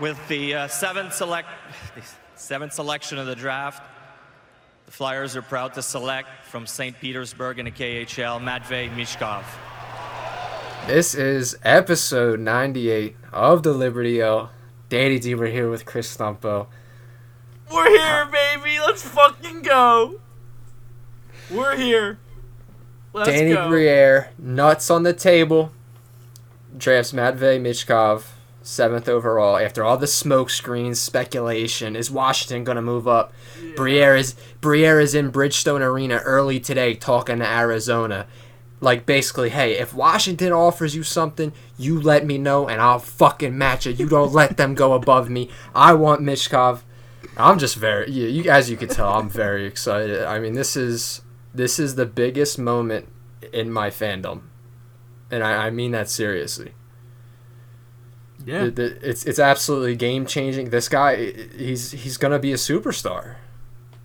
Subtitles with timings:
[0.00, 1.48] With the uh, seventh select,
[1.94, 2.02] the
[2.34, 3.82] seventh selection of the draft,
[4.86, 6.98] the Flyers are proud to select from St.
[6.98, 9.44] Petersburg in the KHL, Matvei Michkov.
[10.86, 14.50] This is episode 98 of the Liberty Yell.
[14.88, 16.66] Danny D, we're here with Chris Stumpo.
[17.70, 18.80] We're here, baby.
[18.80, 20.18] Let's fucking go.
[21.50, 22.18] We're here.
[23.12, 23.68] Let's Danny go.
[23.68, 25.72] Briere, nuts on the table.
[26.76, 28.24] Drafts Matvei Michkov,
[28.62, 29.56] seventh overall.
[29.56, 33.32] After all the smoke screens, speculation, is Washington going to move up?
[33.76, 38.26] Briere is Briere is in Bridgestone Arena early today talking to Arizona.
[38.82, 43.56] Like basically, hey, if Washington offers you something, you let me know and I'll fucking
[43.56, 43.98] match it.
[43.98, 45.50] You don't let them go above me.
[45.74, 46.82] I want Michkov.
[47.36, 50.22] I'm just very you, you as you can tell, I'm very excited.
[50.24, 51.22] I mean, this is
[51.54, 53.08] this is the biggest moment
[53.52, 54.42] in my fandom,
[55.30, 56.74] and I, I mean that seriously.
[58.44, 58.64] Yeah.
[58.64, 60.70] The- the- it's it's absolutely game changing.
[60.70, 63.36] This guy, he's he's gonna be a superstar.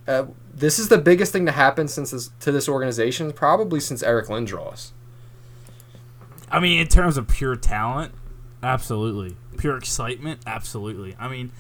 [0.08, 4.04] Uh, this is the biggest thing to happen since this, to this organization, probably since
[4.04, 4.92] Eric Lindros.
[6.50, 8.14] I mean, in terms of pure talent,
[8.62, 9.36] absolutely.
[9.58, 11.16] Pure excitement, absolutely.
[11.20, 11.52] I mean,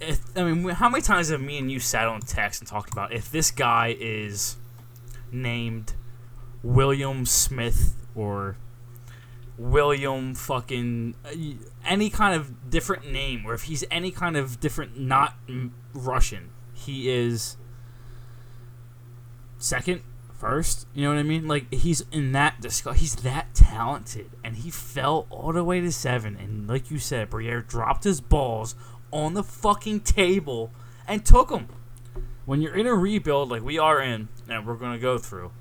[0.00, 2.92] if I mean, how many times have me and you sat on text and talked
[2.92, 4.56] about if this guy is
[5.32, 5.94] named
[6.62, 8.56] William Smith or
[9.60, 11.34] William fucking uh,
[11.84, 15.34] any kind of different name, or if he's any kind of different, not
[15.92, 17.58] Russian, he is
[19.58, 20.00] second,
[20.32, 20.86] first.
[20.94, 21.46] You know what I mean?
[21.46, 23.00] Like he's in that discuss.
[23.00, 26.36] He's that talented, and he fell all the way to seven.
[26.36, 28.74] And like you said, Briere dropped his balls
[29.12, 30.70] on the fucking table
[31.06, 31.68] and took them.
[32.46, 35.52] When you're in a rebuild like we are in, and we're gonna go through,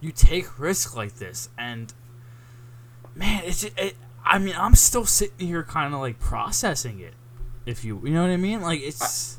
[0.00, 1.94] you take risks like this, and
[3.16, 3.64] man, it's.
[3.64, 7.14] It, I mean, I'm still sitting here, kind of like processing it.
[7.64, 8.60] If you, you know what I mean?
[8.60, 9.38] Like it's.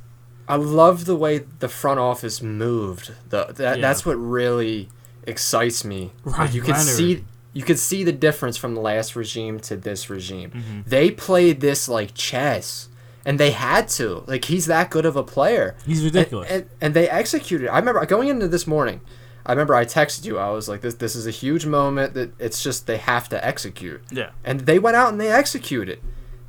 [0.50, 3.12] I love the way the front office moved.
[3.30, 3.82] The that, Yeah.
[3.82, 4.90] that's what really
[5.24, 6.12] excites me.
[6.24, 9.76] Like, Right, you can see you could see the difference from the last regime to
[9.76, 10.52] this regime.
[10.52, 10.82] Mm-hmm.
[10.86, 12.88] They played this like chess,
[13.26, 14.24] and they had to.
[14.28, 15.76] Like he's that good of a player.
[15.86, 16.50] He's And- ridiculous.
[16.50, 17.68] And, and, they executed.
[17.70, 19.02] I remember going into this morning.
[19.48, 20.38] I remember I texted you.
[20.38, 22.14] I was like, "This this is a huge moment.
[22.14, 24.30] That it's just they have to execute." yeah.
[24.44, 26.00] and they went out and they executed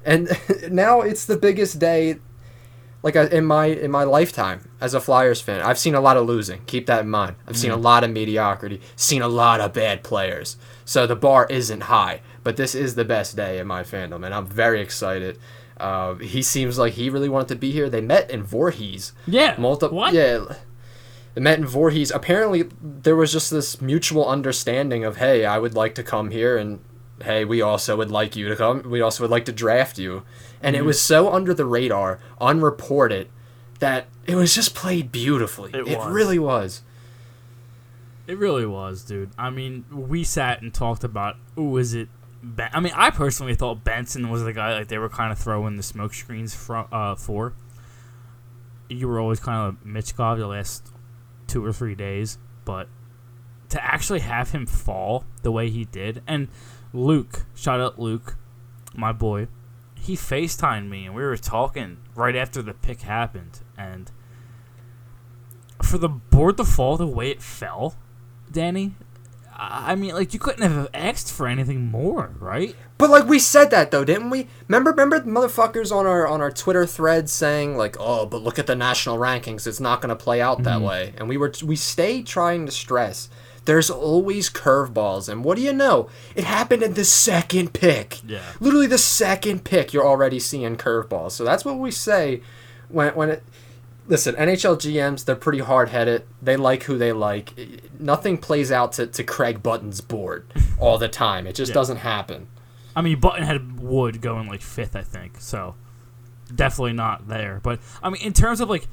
[0.04, 0.28] and
[0.70, 2.16] now it's the biggest day
[3.02, 6.26] like in my in my lifetime as a flyers fan i've seen a lot of
[6.26, 9.72] losing keep that in mind i've seen a lot of mediocrity seen a lot of
[9.72, 13.82] bad players so the bar isn't high but this is the best day in my
[13.82, 15.38] fandom and i'm very excited
[15.78, 19.12] uh, he seems like he really wanted to be here they met in Voorhees.
[19.28, 19.54] Yeah.
[19.58, 19.96] Multiple.
[19.96, 20.12] What?
[20.12, 20.56] Yeah.
[21.38, 22.10] They met in Voorhees.
[22.10, 26.56] Apparently, there was just this mutual understanding of, hey, I would like to come here,
[26.56, 26.80] and
[27.22, 28.82] hey, we also would like you to come.
[28.90, 30.24] We also would like to draft you.
[30.60, 30.82] And Mm-hmm.
[30.82, 33.28] it was so under the radar, unreported,
[33.78, 35.70] that it was just played beautifully.
[35.72, 36.82] It It, really was.
[38.26, 39.30] It really was, dude.
[39.38, 42.08] I mean, we sat and talked about, ooh, is it?
[42.42, 42.70] Ben-?
[42.72, 45.76] I mean, I personally thought Benson was the guy like they were kind of throwing
[45.76, 47.52] the smoke screens from uh, for.
[48.88, 50.90] You were always kind of Michkov the last
[51.48, 52.88] two or three days, but
[53.70, 56.48] to actually have him fall the way he did, and
[56.92, 58.36] Luke, shout out Luke,
[58.94, 59.48] my boy,
[59.94, 64.12] he FaceTimed me and we were talking right after the pick happened, and
[65.82, 67.96] for the board to fall the way it fell,
[68.50, 68.94] Danny.
[69.60, 72.76] I mean, like you couldn't have asked for anything more, right?
[72.98, 74.48] But like we said that though, didn't we?
[74.66, 78.58] Remember, remember the motherfuckers on our on our Twitter thread saying like, "Oh, but look
[78.58, 80.84] at the national rankings; it's not going to play out that mm-hmm.
[80.84, 83.28] way." And we were we stay trying to stress
[83.68, 86.08] there's always curveballs, and what do you know?
[86.34, 88.18] It happened in the second pick.
[88.26, 88.40] Yeah.
[88.60, 89.92] literally the second pick.
[89.92, 91.32] You're already seeing curveballs.
[91.32, 92.40] So that's what we say
[92.88, 93.42] when when it.
[94.06, 96.24] Listen, NHL GMs, they're pretty hard headed.
[96.40, 97.52] They like who they like.
[98.00, 100.46] Nothing plays out to, to Craig Button's board
[100.78, 101.46] all the time.
[101.46, 101.74] It just Yeah.
[101.74, 102.46] doesn't happen.
[102.98, 105.40] I mean, Button had Wood going like fifth, I think.
[105.40, 105.76] So
[106.52, 107.60] definitely not there.
[107.62, 108.88] But I mean, in terms of like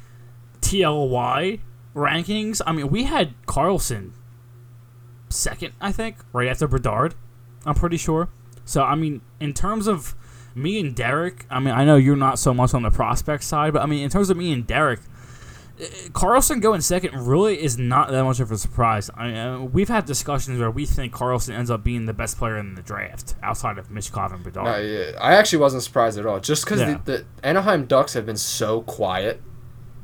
[0.61, 1.59] TLY
[1.95, 4.11] rankings, I mean, we had Carlsson
[5.29, 7.15] second, I think, right after Bedard.
[7.65, 8.29] I'm pretty sure.
[8.63, 10.13] So I mean, in terms of
[10.53, 13.73] me and Derek, I mean, I know you're not so much on the prospect side,
[13.73, 14.99] but I mean, in terms of me and Derek,
[16.13, 19.09] Carlsson going second really is not that much of a surprise.
[19.15, 22.37] I mean, uh, we've had discussions where we think Carlsson ends up being the best
[22.37, 24.65] player in the draft outside of Michkov and Bedard.
[24.65, 26.39] No, yeah, I actually wasn't surprised at all.
[26.39, 26.99] Just because Yeah.
[27.03, 29.41] the, the Anaheim Ducks have been so quiet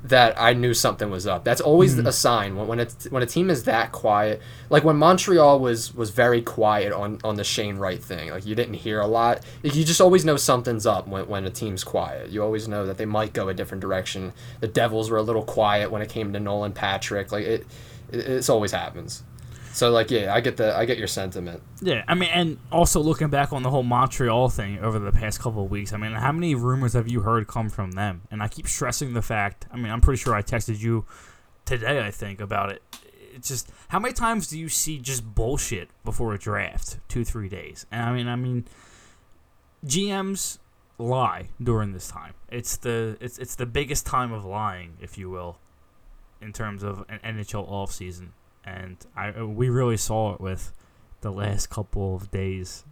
[0.03, 1.43] that I knew something was up.
[1.43, 2.07] That's always mm-hmm.
[2.07, 4.41] a sign when when it's when a team is that quiet.
[4.69, 8.31] Like when Montreal was was very quiet on on the Shane Wright thing.
[8.31, 9.45] Like you didn't hear a lot.
[9.63, 12.29] Like, you just always know something's up when when a team's quiet.
[12.29, 14.33] You always know that they might go a different direction.
[14.59, 17.31] The Devils were a little quiet when it came to Nolan Patrick.
[17.31, 17.67] Like it,
[18.11, 19.23] it it's always happens.
[19.73, 21.61] So like yeah, I get the I get your sentiment.
[21.81, 25.39] Yeah, I mean, and also looking back on the whole Montreal thing over the past
[25.39, 28.23] couple of weeks, I mean, how many rumors have you heard come from them?
[28.29, 29.65] And I keep stressing the fact.
[29.71, 31.05] I mean, I'm pretty sure I texted you
[31.65, 32.05] today.
[32.05, 32.81] I think about it.
[33.33, 36.99] It's just how many times do you see just bullshit before a draft?
[37.07, 37.85] Two, three days.
[37.91, 38.65] And I mean, I mean,
[39.85, 40.59] GMs
[40.97, 42.33] lie during this time.
[42.49, 45.57] It's the it's it's the biggest time of lying, if you will,
[46.41, 48.29] in terms of an NHL offseason.
[48.63, 50.73] And I uh, we really saw it with
[51.21, 52.83] the last couple of days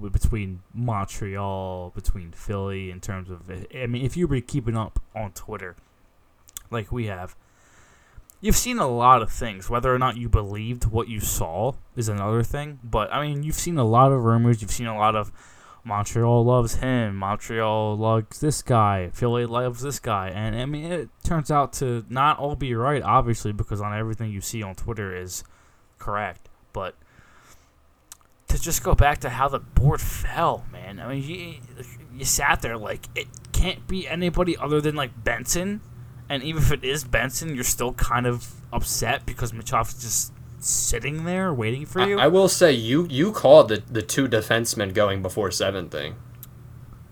[0.00, 5.00] between Montreal, between Philly, in terms of eh, I mean, if you were keeping up
[5.14, 5.76] on Twitter,
[6.70, 7.34] like we have,
[8.40, 9.70] you've seen a lot of things.
[9.70, 12.80] Whether or not you believed what you saw is another thing.
[12.84, 14.60] But I mean, you've seen a lot of rumors.
[14.60, 15.32] You've seen a lot of
[15.86, 17.14] Montreal loves him.
[17.16, 19.10] Montreal loves this guy.
[19.12, 20.30] Philly loves this guy.
[20.30, 24.32] And I mean, it turns out to not all be right, obviously, because on everything
[24.32, 25.44] you see on Twitter is
[25.98, 26.48] correct.
[26.72, 26.96] But
[28.48, 30.98] to just go back to how the board fell, man.
[30.98, 31.54] I mean, you,
[32.12, 35.80] you sat there like it can't be anybody other than like Benson.
[36.28, 41.24] And even if it is Benson, you're still kind of upset because Michkov's just sitting
[41.24, 42.18] there waiting for you.
[42.18, 46.16] I, I will say you you called the the two defensemen going before seven thing.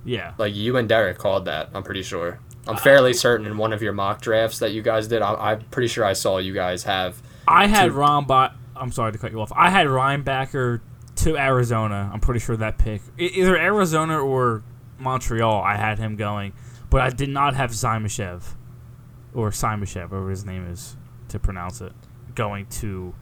[0.05, 0.35] yeah.
[0.39, 1.71] Like you and Derek called that.
[1.75, 2.41] I'm pretty sure.
[2.67, 5.23] I'm uh, fairly certain in one of your mock drafts that you guys did.
[5.23, 7.23] I, I'm pretty sure I saw you guys have.
[7.47, 9.53] I had Ron Ba- I'm sorry to cut you off.
[9.55, 10.81] I had Reinbacker
[11.17, 12.11] to Arizona.
[12.13, 14.63] I'm pretty sure that pick, either Arizona or
[14.99, 15.63] Montreal.
[15.63, 16.55] I had him going,
[16.91, 18.55] but I did not have Simashev
[19.35, 20.97] or Simashev, whatever his name is
[21.29, 21.93] to pronounce it,
[22.35, 23.15] going to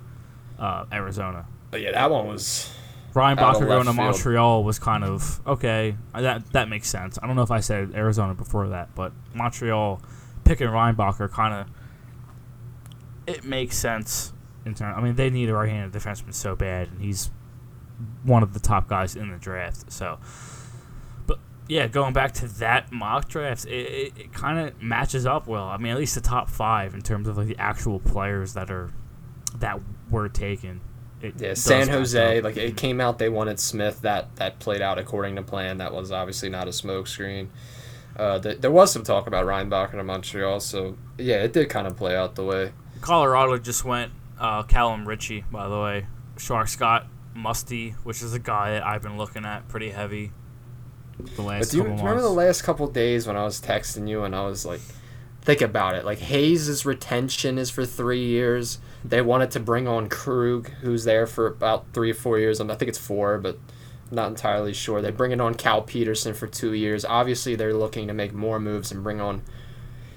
[0.62, 1.44] uh, Arizona.
[1.70, 2.72] But yeah, that one was.
[3.12, 3.92] Reinbacher going to.
[3.92, 5.96] Montreal was kind of okay.
[6.14, 7.18] That that makes sense.
[7.22, 10.00] I don't know if I said Arizona before that, but Montreal
[10.44, 11.66] picking Reinbacher kind of
[13.26, 14.32] it makes sense
[14.64, 14.94] in terms.
[14.96, 17.30] I mean, they need a right-handed defenseman so bad, and he's
[18.22, 19.92] one of the top guys in the draft.
[19.92, 20.18] So,
[21.26, 21.38] but
[21.68, 25.64] yeah, going back to that mock draft, it, it, it kind of matches up well.
[25.64, 28.70] I mean, at least the top five in terms of like the actual players that
[28.70, 28.90] are
[29.58, 29.80] that
[30.12, 30.80] were taken.
[31.20, 32.40] It Yeah, San Jose.
[32.40, 34.00] Like it came out, they wanted Smith.
[34.02, 35.78] That that played out according to plan.
[35.78, 37.48] That was obviously not a smokescreen.
[38.16, 41.86] Uh, th- there was some talk about Reinbacher to Montreal, so yeah, it did kind
[41.86, 42.72] of play out the way.
[43.00, 46.06] Colorado just went uh, Calum Ritchie, by the way.
[46.36, 50.32] Sharks got Musty, which is a guy that I've been looking at pretty heavy
[51.36, 52.22] the last But do you remember months.
[52.22, 54.80] the last couple days when I was texting you and I was like,
[55.40, 56.04] think about it.
[56.04, 58.78] Like Hayes' retention is for three years.
[59.04, 62.60] They wanted to bring on Krug, who's there for about three or four years.
[62.60, 63.58] I think it's four, but
[64.10, 65.02] not entirely sure.
[65.02, 67.04] They bring it on Cal Petersen for two years.
[67.04, 69.42] Obviously, they're looking to make more moves and bring on.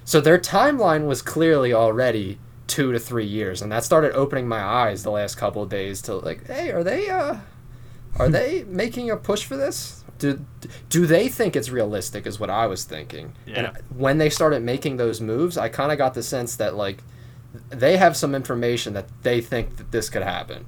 [0.04, 4.60] So their timeline was clearly already two to three years, and that started opening my
[4.60, 7.38] eyes the last couple of days to like, hey, are they uh,
[8.18, 10.04] are they making a push for this?
[10.18, 10.44] Do
[10.88, 12.26] do they think it's realistic?
[12.26, 13.34] Is what I was thinking.
[13.46, 13.72] Yeah.
[13.74, 17.02] And when they started making those moves, I kind of got the sense that like
[17.70, 20.66] they have some information that they think that this could happen,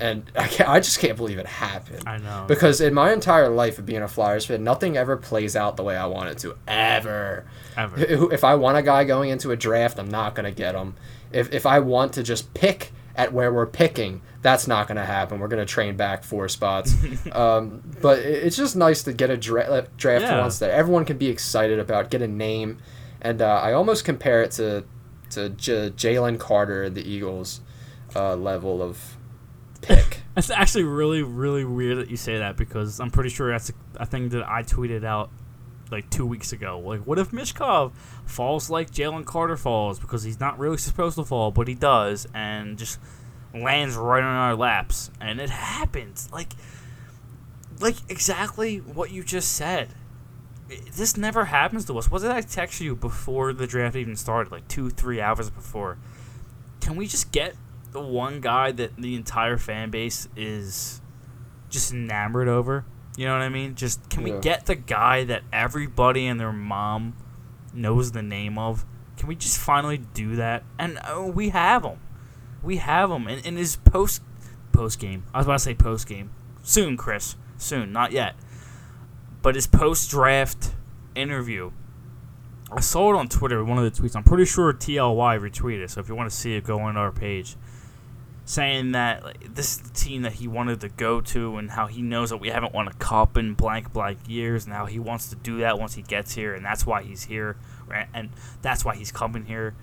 [0.00, 2.02] and I can't, I just can't believe it happened.
[2.06, 2.44] I know.
[2.48, 5.82] Because in my entire life of being a Flyers fan, nothing ever plays out the
[5.84, 6.56] way I want it to.
[6.66, 7.44] Ever.
[7.76, 8.32] Ever.
[8.32, 10.94] If I want a guy going into a draft, I'm not going to get him.
[11.30, 15.04] If, if I want to just pick at where we're picking, that's not going to
[15.04, 15.38] happen.
[15.38, 16.94] We're going to train back four spots.
[17.32, 20.40] um, but it's just nice to get a dra- draft Yeah.
[20.40, 22.78] once that everyone can be excited about, get a name.
[23.20, 24.84] And uh, I almost compare it to,
[25.34, 27.60] to J- Jalen Carter, the Eagles
[28.14, 29.16] uh, level of
[29.80, 30.20] pick.
[30.34, 33.74] That's actually really, really weird that you say that because I'm pretty sure that's a,
[33.96, 35.30] a thing that I tweeted out
[35.90, 36.78] like two weeks ago.
[36.78, 37.92] Like, what if Michkov
[38.24, 42.26] falls like Jalen Carter falls because he's not really supposed to fall, but he does,
[42.32, 42.98] and just
[43.54, 46.30] lands right on our laps, and it happens.
[46.32, 46.54] Like,
[47.78, 49.90] like exactly what you just said.
[50.92, 52.10] This never happens to us.
[52.10, 54.52] What did I text you before the draft even started?
[54.52, 55.98] Like two, three hours before.
[56.80, 57.54] Can we just get
[57.92, 61.00] the one guy that the entire fan base is
[61.68, 62.84] just enamored over?
[63.16, 63.74] You know what I mean?
[63.74, 67.14] Just can we get the guy that everybody and their mom
[67.74, 68.86] knows the name of?
[69.16, 70.64] Can we just finally do that?
[70.78, 71.98] And uh, we have him.
[72.62, 73.26] We have him.
[73.26, 74.22] And in his post
[74.72, 76.30] post game, I was about to say post game.
[76.62, 77.36] Soon, Chris.
[77.58, 78.34] Soon, not yet.
[79.42, 80.74] But his post draft
[81.14, 81.72] interview
[82.74, 84.16] I saw it on Twitter, one of the tweets.
[84.16, 85.90] I'm pretty sure TLY retweeted.
[85.90, 87.56] So if you want to see it, go on our page,
[88.46, 91.86] saying that like, this is the team that he wanted to go to, and how
[91.86, 94.98] he knows that we haven't won a cup in blank blank years, and how he
[94.98, 97.56] wants to do that once he gets here, and that's why he's here,
[98.14, 98.30] and
[98.62, 99.74] that's why he's coming here.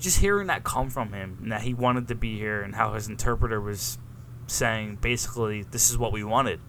[0.00, 2.94] Just hearing that come from him, and that he wanted to be here, and how
[2.94, 3.98] his interpreter was
[4.46, 6.60] saying basically, "This is what we wanted."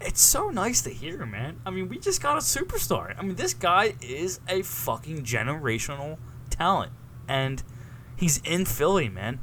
[0.00, 1.60] It's so nice to hear, man.
[1.66, 3.14] I mean, we just got a superstar.
[3.18, 6.16] I mean, this guy is a fucking generational
[6.48, 6.92] talent,
[7.28, 7.62] and
[8.16, 9.40] he's in Philly, man.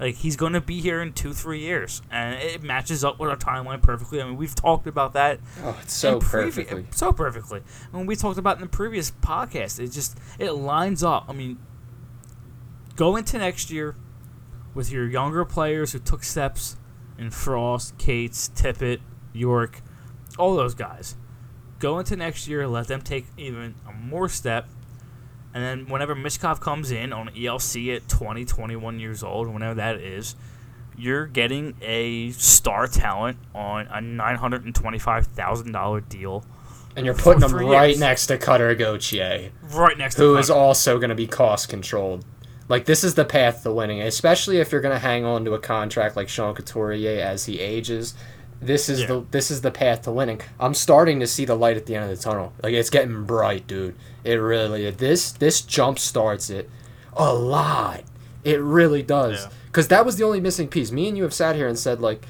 [0.00, 3.28] Like he's going to be here in two, three years, and it matches up with
[3.30, 4.20] our timeline perfectly.
[4.20, 6.86] I mean, we've talked about that Oh, it's so previ- perfectly.
[6.90, 7.62] so perfectly.
[7.90, 11.26] When we talked about in the previous podcast, it just it lines up.
[11.28, 11.58] I mean,
[12.96, 13.94] go into next year
[14.74, 16.76] with your younger players who took steps
[17.18, 19.00] in Frost, Cates, Tippett,
[19.34, 19.82] York,
[20.40, 21.16] all those guys.
[21.78, 24.68] Go into next year, let them take even a more step,
[25.52, 29.96] and then whenever Michkov comes in on ELC at 20, 21 years old, whenever that
[29.96, 30.36] is,
[30.96, 36.44] you're getting a star talent on a $925,000 deal
[36.94, 38.00] And you're putting him right years.
[38.00, 39.50] next to Cutter Gauthier.
[39.72, 42.24] right next to who is also going to be cost controlled.
[42.68, 45.54] Like this is the path to winning, especially if you're going to hang on to
[45.54, 48.14] a contract like Sean Couturier as he ages.
[48.62, 49.06] This is Yeah.
[49.06, 50.40] the this is the path to winning.
[50.58, 52.52] I'm starting to see the light at the end of the tunnel.
[52.62, 53.94] Like it's getting bright, dude.
[54.24, 56.68] It really this this jump starts it
[57.14, 58.02] a lot.
[58.44, 59.44] It really does.
[59.44, 59.50] Yeah.
[59.72, 60.90] Cuz that was the only missing piece.
[60.92, 62.26] Me and you have sat here and said like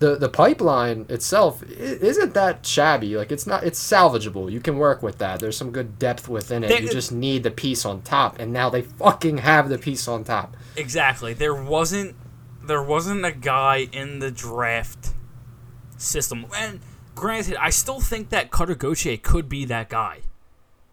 [0.00, 3.16] the the pipeline itself isn't that shabby.
[3.16, 4.50] Like it's not it's salvageable.
[4.50, 5.38] You can work with that.
[5.40, 6.68] There's some good depth within it.
[6.68, 10.06] There- you just need the piece on top, and now they fucking have the piece
[10.08, 10.56] on top.
[10.76, 11.34] Exactly.
[11.34, 12.16] There wasn't
[12.64, 15.10] there wasn't a guy in the draft
[15.98, 16.46] system.
[16.56, 16.80] And
[17.14, 20.20] granted, I still think that Cutter Gauthier could be that guy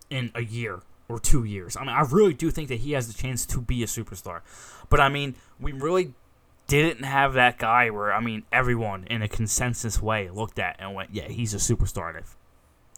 [0.10, 1.78] in a year or two years.
[1.78, 4.42] I mean, I really do think that he has the chance to be a superstar.
[4.90, 6.14] But I mean, we really
[6.68, 10.96] didn't have that guy where I mean everyone in a consensus way looked at and
[10.96, 12.26] went, "Yeah, he's a superstar." And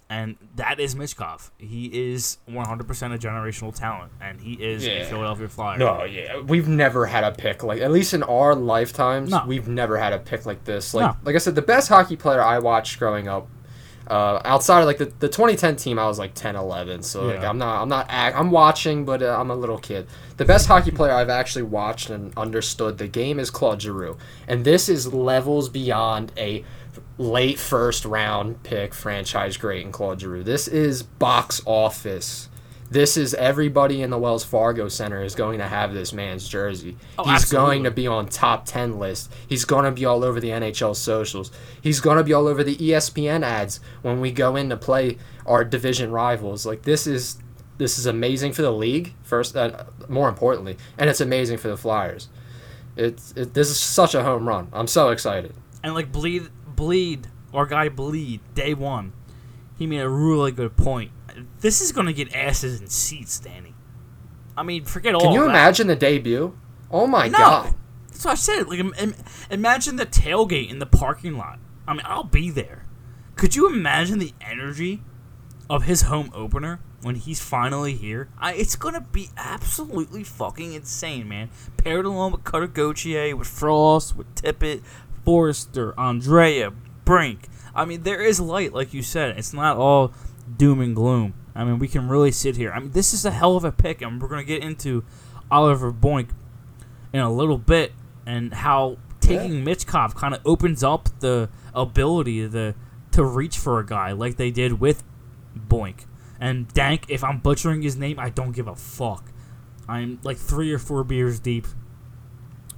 [0.10, 1.52] that is Michkov.
[1.58, 2.82] He is 100%
[3.14, 5.78] a generational talent, and he is a Philadelphia Flyer.
[5.78, 9.32] No, yeah, we've never had a pick like at least in our lifetimes.
[9.32, 9.44] No.
[9.46, 10.94] We've never had a pick like this.
[10.94, 11.18] Like No.
[11.24, 13.48] like I said, the best hockey player I watched growing up.
[14.10, 17.04] Uh, outside of like the, the 2010 team, I was like 10, 11.
[17.04, 20.08] So like I'm not I'm not act, I'm watching, but uh, I'm a little kid.
[20.38, 24.64] The best hockey player I've actually watched and understood the game is Claude Giroux, and
[24.64, 26.64] this is levels beyond a
[27.18, 30.44] late first round pick franchise great in Claude Giroux.
[30.44, 32.50] This is box office.
[32.90, 36.96] This is everybody in the Wells Fargo Center is going to have this man's jersey.
[37.20, 39.34] Oh, He's going to be on top 10 list.
[39.48, 41.52] He's going to be all over the NHL socials.
[41.82, 45.18] He's going to be all over the ESPN ads when we go in to play
[45.46, 46.66] our division rivals.
[46.66, 47.38] Like this is
[47.78, 51.78] this is amazing for the league first uh, more importantly, and it's amazing for the
[51.78, 52.30] Flyers.
[52.96, 54.70] It's it, this is such a home run.
[54.72, 55.54] I'm so excited.
[55.84, 59.12] And like bleed, bleed, our guy bleed day one.
[59.78, 61.12] He made a really good point.
[61.60, 63.76] This is gonna get asses in seats, Danny.
[64.56, 65.22] I mean, forget all.
[65.22, 66.58] Can you imagine the debut?
[66.90, 67.76] Oh my No, god.
[68.08, 68.68] that's what I said.
[68.70, 69.14] Like, im- im-
[69.52, 71.60] imagine the tailgate in the parking lot.
[71.88, 72.86] I mean, I'll be there.
[73.36, 75.04] Could you imagine the energy
[75.70, 78.30] of his home opener when he's finally here?
[78.40, 81.50] I, it's gonna be absolutely fucking insane, man.
[81.78, 84.82] Paired along with Cutter Gauthier, with Frost, with Tippett,
[85.28, 87.50] Foerster, Andrae, Brink.
[87.76, 89.38] I mean, there is light, like you said.
[89.38, 90.14] It's not all
[90.56, 91.34] doom and gloom.
[91.54, 92.72] I mean, we can really sit here.
[92.72, 95.04] I mean, this is a hell of a pick, and we're gonna get into
[95.52, 96.30] Oliver Boink
[97.12, 97.92] in a little bit
[98.26, 102.74] and how taking Michkov kind of opens up the ability to
[103.12, 105.04] to reach for a guy like they did with
[105.58, 106.06] Boink
[106.40, 107.04] and Dank.
[107.10, 109.26] If I'm butchering his name, I don't give a fuck.
[109.90, 111.68] I'm like three or four beers deep.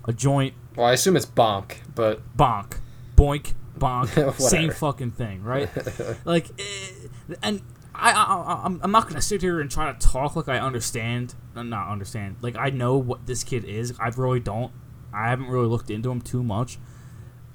[0.10, 2.80] A joint, Well, I assume it's bonk, but bonk,
[3.16, 5.70] boink, bonk, same fucking thing, right?
[6.26, 7.62] like, eh, and
[7.94, 11.36] I, I, I'm, I'm not gonna sit here and try to talk like I understand,
[11.56, 12.38] uh, not understand.
[12.42, 13.94] Like I know what this kid is.
[14.00, 14.72] I really don't.
[15.14, 16.80] I haven't really looked into him too much.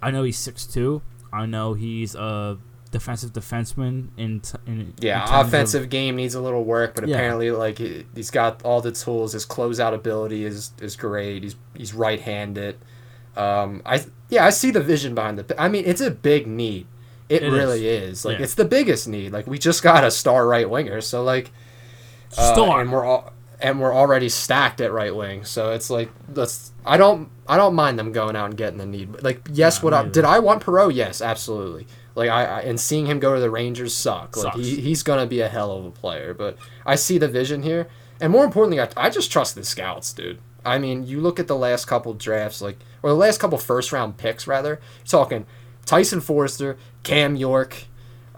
[0.01, 1.03] I know he's six two.
[1.33, 2.59] I know he's a
[2.95, 7.07] defensive defenseman in, t- in in yeah, of- offensive game needs a little work, but
[7.07, 7.17] Yeah.
[7.17, 9.33] apparently like he- he's got all the tools.
[9.33, 11.43] His closeout ability is is great.
[11.43, 12.77] He's he's right-handed.
[13.37, 15.61] Um, I yeah, I see the vision behind the.
[15.61, 16.87] I mean, it's a big need.
[17.29, 18.25] It, It really is.
[18.25, 18.45] Like Yeah.
[18.45, 19.33] it's the biggest need.
[19.33, 21.51] Like we just got a star right winger, so like
[22.39, 22.81] uh, Star.
[22.81, 25.45] and we're all and we're already stacked at right wing.
[25.45, 26.73] So it's like let's.
[26.87, 29.13] I don't I don't mind them going out and getting the need.
[29.13, 30.95] But like yes, what I did I want Perreault?
[30.95, 31.87] Yes, absolutely.
[32.15, 34.37] Like I, I and seeing him go to the Rangers suck.
[34.37, 34.57] Like Sucks.
[34.67, 36.35] he, he's gonna be a hell of a player.
[36.35, 36.57] But
[36.87, 37.89] I see the vision here,
[38.21, 40.39] and more importantly, I, I just trust the scouts, dude.
[40.65, 43.93] I mean, you look at the last couple drafts, like or the last couple first
[43.93, 44.81] round picks, rather.
[44.99, 45.47] You're talking
[45.87, 47.85] Tyson Foerster, Cam York,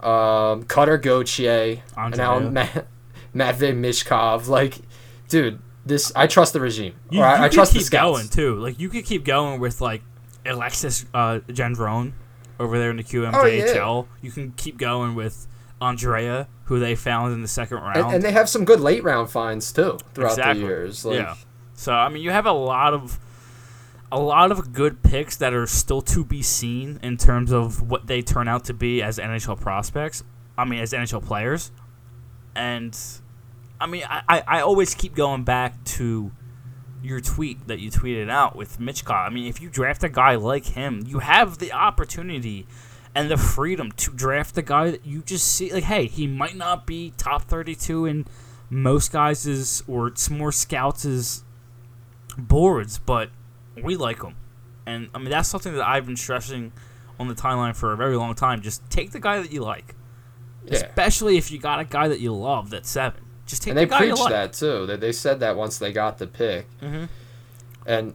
[0.01, 2.39] um, Cutter Gauthier, and now.
[2.39, 2.87] Matt,
[3.35, 4.47] Matvei Michkov.
[4.47, 4.79] Like,
[5.27, 6.95] dude, this I trust the regime.
[7.11, 8.17] You, or I, I could trust the keep scouts.
[8.17, 8.55] going too.
[8.55, 10.01] Like you could keep going with like
[10.45, 12.13] Alexis uh, Gendron
[12.59, 13.77] over there in the QMJHL.
[13.77, 14.17] Oh, yeah.
[14.21, 15.47] You can keep going with
[15.81, 17.97] Andrae, who they found in the second round.
[17.97, 20.61] And, and they have some good late round finds too throughout exactly.
[20.61, 21.05] the years.
[21.05, 21.35] Like, yeah.
[21.73, 23.19] So I mean, you have a lot of
[24.11, 28.07] a lot of good picks that are still to be seen in terms of what
[28.07, 30.23] they turn out to be as NHL prospects.
[30.57, 31.71] I mean, as NHL players,
[32.55, 32.97] and
[33.79, 36.31] I mean, I, I, I always keep going back to
[37.03, 39.13] your tweet that you tweeted out with Mitchka.
[39.13, 42.65] I mean, if you draft a guy like him, you have the opportunity
[43.15, 46.55] and the freedom to draft a guy that you just see like, hey, he might
[46.55, 48.25] not be top thirty-two in
[48.69, 51.43] most guys' or it's more scouts'
[52.37, 53.29] boards, but
[53.81, 54.35] we like him.
[54.85, 56.73] And I mean that's something that I've been stressing
[57.19, 58.61] on the timeline for a very long time.
[58.61, 59.95] Just take the guy that you like.
[60.65, 60.75] Yeah.
[60.75, 63.21] Especially if you got a guy that you love that's seven.
[63.47, 64.85] Just take and they the guy preached that too.
[64.85, 66.67] They, they said that once they got the pick.
[66.81, 67.09] Mhm.
[67.85, 68.13] And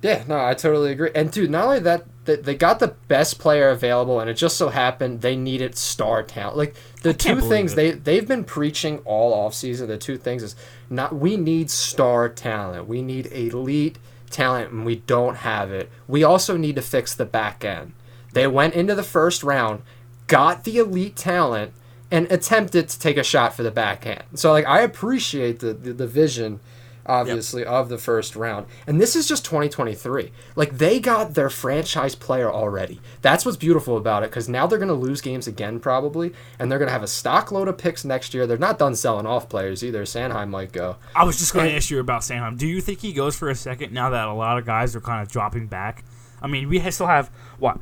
[0.00, 1.10] yeah, no, I totally agree.
[1.14, 4.56] And dude, not only that, they, they got the best player available, and it just
[4.56, 6.56] so happened they needed star talent.
[6.56, 7.76] Like the two things it.
[7.76, 9.86] they they've been preaching all offseason.
[9.88, 10.56] The two things is
[10.90, 12.88] not we need star talent.
[12.88, 13.98] We need elite
[14.30, 15.90] talent, and we don't have it.
[16.08, 17.92] We also need to fix the back end.
[18.32, 19.82] They went into the first round,
[20.26, 21.72] got the elite talent,
[22.12, 24.22] and attempted to take a shot for the backhand.
[24.34, 26.60] So like I appreciate the the, the vision
[27.04, 28.64] obviously of the first round.
[28.86, 30.30] And this is just 2023.
[30.54, 33.00] Like they got their franchise player already.
[33.22, 36.70] That's what's beautiful about it cuz now they're going to lose games again probably and
[36.70, 38.46] they're going to have a stock load of picks next year.
[38.46, 40.04] They're not done selling off players either.
[40.04, 40.96] Sanheim might go.
[41.16, 42.56] I was just going to ask you about Sanheim.
[42.56, 45.00] Do you think he goes for a second now that a lot of guys are
[45.00, 46.04] kind of dropping back?
[46.40, 47.80] I mean, we still have what?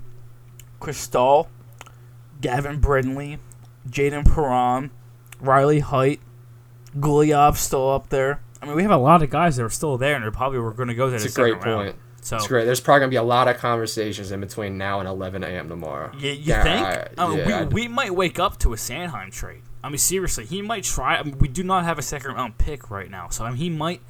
[0.80, 1.48] Cristall,
[2.40, 3.38] Gavin Brindley,
[3.88, 4.90] Jayden Perron,
[5.40, 6.20] Riley Heidt,
[6.98, 8.40] Gulyayev still up there.
[8.62, 10.58] I mean, we have a lot of guys that are still there, and they're probably
[10.58, 11.64] we're going to go to It's a great round.
[11.86, 11.96] point.
[12.22, 12.66] So It's great.
[12.66, 15.68] There's probably going to be a lot of conversations in between now and 11 a.m.
[15.70, 16.10] tomorrow.
[16.18, 16.86] You, you Yeah, think?
[17.18, 19.62] I- I mean, yeah, we, we might wake up to a Sanheim trade.
[19.82, 21.16] I mean, seriously, he might try.
[21.16, 23.56] I mean, we do not have a second round pick right now, so I mean,
[23.56, 24.02] he might.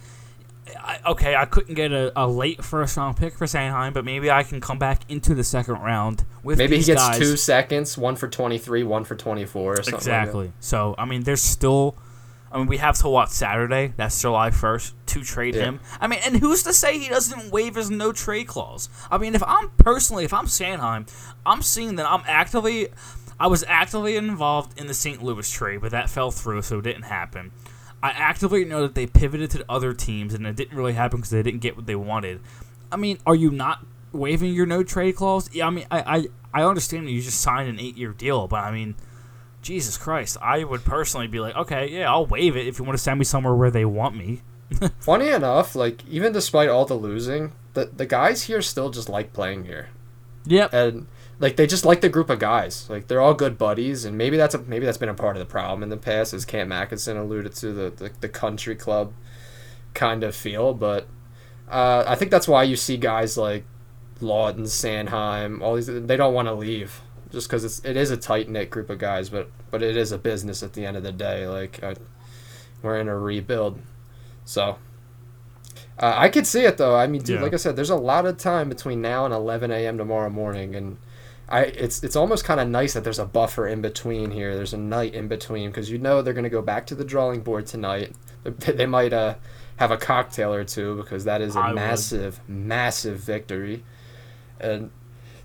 [0.78, 4.30] I, okay, I couldn't get a, a late first round pick for Sanheim, but maybe
[4.30, 7.18] I can come back into the second round with Maybe he gets guys.
[7.18, 9.92] two seconds, one for 23, one for 24 or something.
[9.94, 10.20] like that.
[10.22, 10.52] exactly.
[10.60, 11.96] so I mean, there's still.
[12.52, 13.92] I mean, we have to watch Saturday.
[13.96, 15.62] That's July first to trade Yeah.
[15.66, 15.80] him.
[16.00, 18.88] I mean, and who's to say he doesn't waive his no trade clause?
[19.08, 21.06] I mean, if I'm personally, if I'm Sanheim,
[21.46, 22.88] I'm seeing that I'm actively,
[23.38, 25.22] I was actively involved in the St.
[25.22, 27.52] Louis trade, but that fell through, so it didn't happen.
[28.02, 31.30] I actively know that they pivoted to other teams, and it didn't really happen because
[31.30, 32.40] they didn't get what they wanted.
[32.90, 35.52] I mean, are you not waiving your no trade clause?
[35.54, 38.48] Yeah, I mean, I I, I understand that you just signed an eight year deal,
[38.48, 38.96] but I mean.
[39.62, 42.96] Jesus Christ, I would personally be like, okay, yeah, I'll waive it if you want
[42.96, 44.40] to send me somewhere where they want me.
[45.00, 49.34] Funny enough, like even despite all the losing, the the guys here still just like
[49.34, 49.90] playing here.
[50.46, 50.72] Yep.
[50.72, 51.06] and
[51.40, 52.88] like they just like the group of guys.
[52.88, 55.40] Like they're all good buddies, and maybe that's a maybe that's been a part of
[55.40, 59.12] the problem in the past, as Cam Atkinson alluded to the the, the country club
[59.94, 60.74] kind of feel.
[60.74, 61.08] But
[61.68, 63.64] uh, I think that's why you see guys like
[64.20, 65.86] Laughton, Sanheim, all these.
[65.86, 67.00] They don't want to leave
[67.32, 70.12] just because it's it is a tight knit group of guys, but but it is
[70.12, 71.46] a business at the end of the day.
[71.46, 71.94] Like I,
[72.82, 73.80] we're in a rebuild,
[74.44, 74.76] so.
[75.98, 76.96] Uh, I could see it though.
[76.96, 77.42] I mean, dude, Yeah.
[77.42, 79.98] like I said, there's a lot of time between now and 11 a.m.
[79.98, 80.96] tomorrow morning, and
[81.50, 84.54] I it's it's almost kind of nice that there's a buffer in between here.
[84.54, 87.40] There's a night in between because you know they're gonna go back to the drawing
[87.40, 88.14] board tonight.
[88.44, 89.34] They they might uh
[89.76, 91.76] have a cocktail or two because that is a I would.
[91.76, 93.82] massive, massive victory,
[94.60, 94.90] and.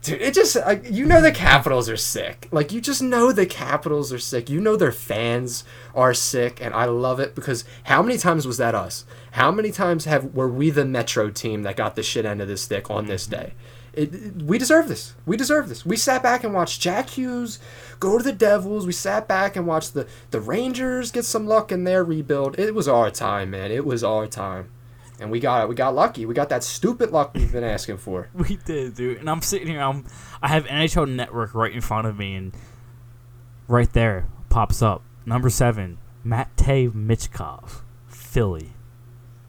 [0.01, 2.47] Dude, it just like you know the Capitals are sick.
[2.51, 4.51] Like you just know the Capitals are sick.
[4.51, 5.63] You know their fans
[5.95, 9.05] are sick, and I love it because how many times was that us?
[9.31, 12.47] How many times have were we the Metro team that got the shit end of
[12.47, 13.55] the stick on this day?
[13.95, 15.15] It, we deserve this.
[15.25, 15.86] We deserve this.
[15.86, 17.60] We sat back and watched Jack Hughes
[17.99, 18.86] go to the Devils.
[18.86, 22.60] We sat back and watched the the Rangers get some luck in their rebuild.
[22.60, 23.71] It was our time, man.
[23.71, 24.69] It was our time,
[25.19, 25.69] and we got it.
[25.69, 26.25] We got lucky.
[26.25, 28.29] We got that stupid luck we've been asking for.
[28.34, 29.19] We did, dude.
[29.19, 29.81] And I'm sitting here.
[29.81, 30.05] I'm.
[30.41, 32.53] I have NHL Network right in front of me, and
[33.67, 38.74] right there pops up number seven, Matvei Michkov, Philly.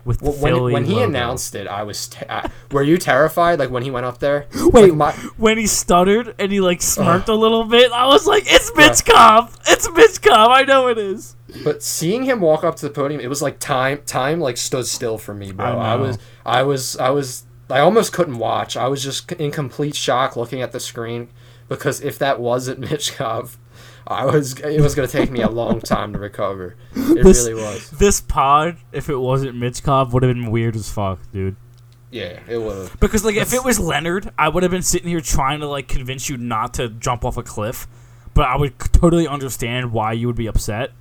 [0.07, 1.05] With Wh- when, when he logo.
[1.09, 2.07] announced it, I was.
[2.09, 3.59] Te- I, were you terrified?
[3.59, 4.47] Like when he went up there?
[4.55, 7.33] Wait, Like, my, when he stuttered and he like smirked uh.
[7.33, 9.51] a little bit, I was like, "It's Michkov!
[9.67, 10.49] It's Michkov!
[10.51, 13.59] I know it is." but seeing him walk up to the podium, it was like
[13.59, 14.03] time.
[14.07, 15.67] Time like stood still for me, bro.
[15.79, 16.19] I I, was.
[16.45, 16.97] I was.
[16.99, 17.46] I was.
[17.71, 18.77] I almost couldn't watch.
[18.77, 21.29] I was just in complete shock looking at the screen
[21.69, 23.57] because if that wasn't Michkov,
[24.07, 24.59] I was.
[24.61, 26.77] It was gonna take me a long time to recover.
[26.95, 27.91] It This- really was.
[27.91, 31.57] This pod, if it wasn't Michkov, would have been weird as fuck, dude.
[32.13, 32.89] Yeah, it would.
[32.89, 33.01] Have.
[33.01, 35.89] Because like if it was Leonard, I would have been sitting here trying to like
[35.89, 37.89] convince you not to jump off a cliff,
[38.33, 40.93] but I would totally understand why you would be upset.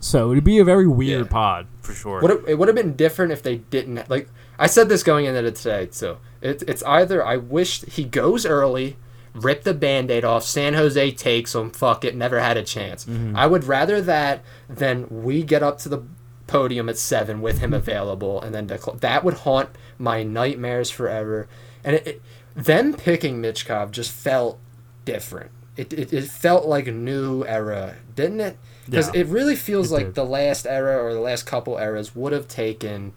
[0.00, 1.30] So it'd be a very weird Yeah.
[1.30, 2.20] pod for sure.
[2.20, 4.28] Would it, it would have been different if they didn't like.
[4.60, 8.96] I said this going into today so It, it's either I wish he goes early,
[9.34, 13.06] rip the band-aid off, San Jose takes him, fuck it, never had a chance.
[13.06, 13.36] Mm-hmm.
[13.36, 16.02] I would rather that than we get up to the
[16.46, 17.76] podium at seven with him mm-hmm.
[17.76, 21.48] available, and then decl- that would haunt my nightmares forever.
[21.82, 22.22] And it, it,
[22.54, 24.58] them picking Michkov just felt
[25.04, 25.52] different.
[25.76, 28.58] It, it, it felt like a new era, didn't it?
[28.84, 30.14] Because Yeah, it really feels it like did.
[30.16, 33.14] the last era or the last couple eras would have taken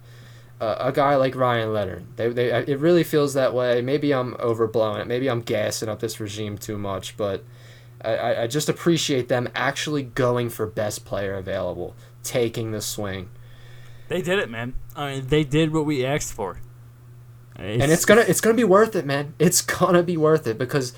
[0.79, 2.05] a guy like Ryan Leonard.
[2.15, 3.81] They, they, it really feels that way.
[3.81, 5.07] Maybe I'm overblowing it.
[5.07, 7.43] Maybe I'm gassing up this regime too much, but
[8.03, 13.29] I, I, I just appreciate them actually going for best player available, taking the swing.
[14.09, 14.73] they did it, man.
[14.95, 16.59] I mean, they did what we asked for.
[17.55, 19.33] and it's gonna it's gonna be worth it, man.
[19.39, 20.93] It's gonna be worth it because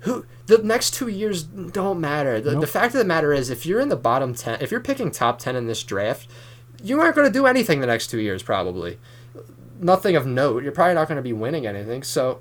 [0.00, 2.40] who the next two years don't matter.
[2.40, 4.80] The, the fact of the matter is, if you're in the bottom ten, if you're
[4.80, 6.28] picking top ten in this draft,
[6.82, 8.98] you aren't gonna do anything the next two years probably.
[9.80, 10.62] Nothing of note.
[10.62, 12.02] You're probably not gonna be winning anything.
[12.02, 12.40] So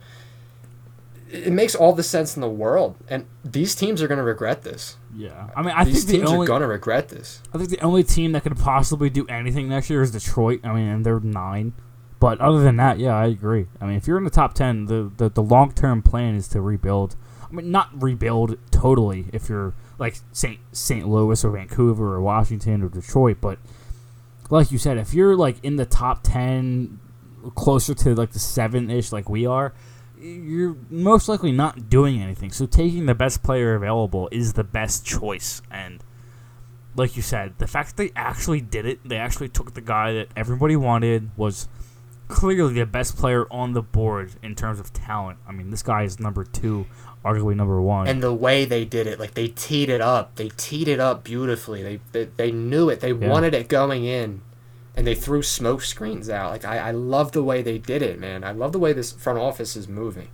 [1.29, 4.97] it makes all the sense in the world, and these teams are gonna regret this.
[5.15, 5.49] yeah.
[5.55, 7.41] I mean, I these think the teams only are gonna regret this.
[7.53, 10.61] I think the only team that could possibly do anything next year is Detroit.
[10.63, 11.73] I mean, and they're nine.
[12.19, 13.67] But other than that, yeah, I agree.
[13.81, 16.47] I mean, if you're in the top ten, the the, the long term plan is
[16.49, 17.15] to rebuild.
[17.43, 21.07] I mean, not rebuild totally if you're like Saint St.
[21.07, 23.59] Louis or Vancouver or Washington or Detroit, but
[24.49, 26.99] like you said, if you're like in the top ten,
[27.55, 29.73] closer to like the seven ish, like we are,
[30.19, 32.51] you're most likely not doing anything.
[32.51, 36.03] So taking the best player available is the best choice, and
[36.95, 40.13] like you said, the fact that they actually did it, they actually took the guy
[40.13, 41.67] that everybody wanted, was
[42.27, 45.37] clearly the best player on the board in terms of talent.
[45.47, 46.85] I mean, this guy is number two,
[47.23, 48.07] arguably number one.
[48.07, 51.23] and the way they did it like they teed it up they teed it up
[51.23, 53.29] beautifully they they, they knew it they Yeah.
[53.29, 54.41] wanted it going in
[54.95, 58.19] and they threw smoke screens out like I, I love the way they did it
[58.19, 60.27] man i love the way this front office is moving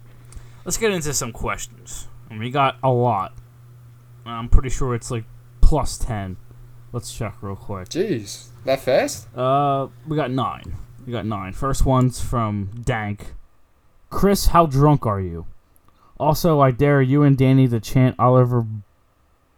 [0.66, 2.08] Let's get into some questions.
[2.30, 3.34] And we got a lot.
[4.28, 5.24] I'm pretty sure it's like
[5.62, 6.38] plus 10.
[6.94, 7.88] Let's check real quick.
[7.90, 10.76] jeez that fast Uh, we got nine.
[11.06, 11.54] We got nine.
[11.54, 13.34] First one's from Dank.
[14.10, 15.46] Chris, how drunk are you?
[16.20, 18.66] Also, I dare you and Danny to chant Oliver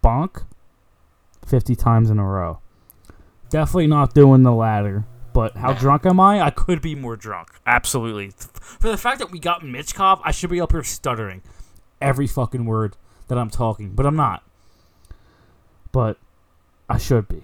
[0.04, 0.46] Bonk
[1.46, 2.60] 50 times in a row.
[3.50, 5.06] Definitely not doing the latter.
[5.34, 6.42] But how drunk am I?
[6.42, 7.50] I could be more drunk.
[7.66, 8.30] Absolutely.
[8.30, 11.42] For the fact that we got Michkov, I should be up here stuttering
[12.00, 12.96] every fucking word
[13.28, 13.94] that I'm talking.
[13.96, 14.44] But I'm not.
[15.92, 16.18] But
[16.88, 17.42] I should be.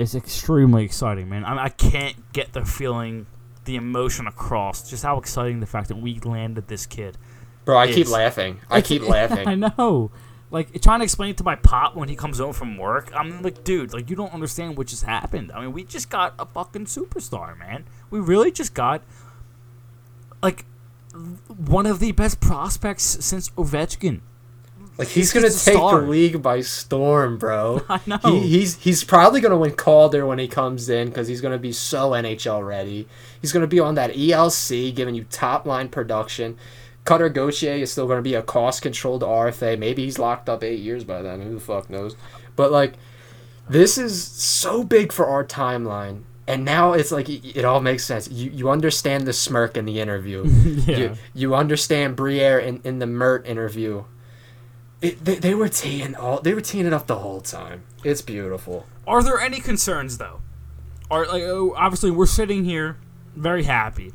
[0.00, 1.44] It's extremely exciting, man.
[1.44, 3.26] I, I can't get the feeling,
[3.66, 4.88] the emotion across.
[4.88, 7.18] Just how exciting the fact that we landed this kid.
[7.66, 10.10] bro i keep laughing i keep I laughing I know.
[10.50, 13.12] Like trying to explain it to my pop when he comes home from work.
[13.14, 15.52] I'm like, dude, like you don't understand what just happened.
[15.52, 17.84] I mean, we just got a fucking superstar, man.
[18.10, 19.02] We really just got
[20.42, 20.64] like
[21.46, 24.22] one of the best prospects since Ovechkin.
[25.00, 28.18] Like he's He's gonna take the league by storm bro I know.
[28.22, 31.72] he, he's he's probably gonna win Calder when he comes in because he's gonna be
[31.72, 33.08] so NHL ready.
[33.40, 36.58] He's gonna be on that ELC, giving you top line production.
[37.04, 39.78] Cutter Gauthier is still gonna be a cost controlled RFA.
[39.78, 41.40] Maybe he's locked up eight years by then.
[41.40, 42.14] Who the fuck knows?
[42.54, 42.94] But like,
[43.68, 46.24] this is so big for our timeline.
[46.46, 48.30] And now it's like it, it all makes sense.
[48.30, 50.44] You you understand the smirk in the interview.
[50.46, 50.96] yeah.
[50.98, 54.04] You you understand Briere in, in the Mert interview.
[55.02, 57.84] It, they, they were teeing all they were teeing it up the whole time.
[58.04, 58.86] It's beautiful.
[59.06, 60.40] Are there any concerns though?
[61.10, 62.98] Are like oh, obviously we're sitting here
[63.34, 64.12] very happy,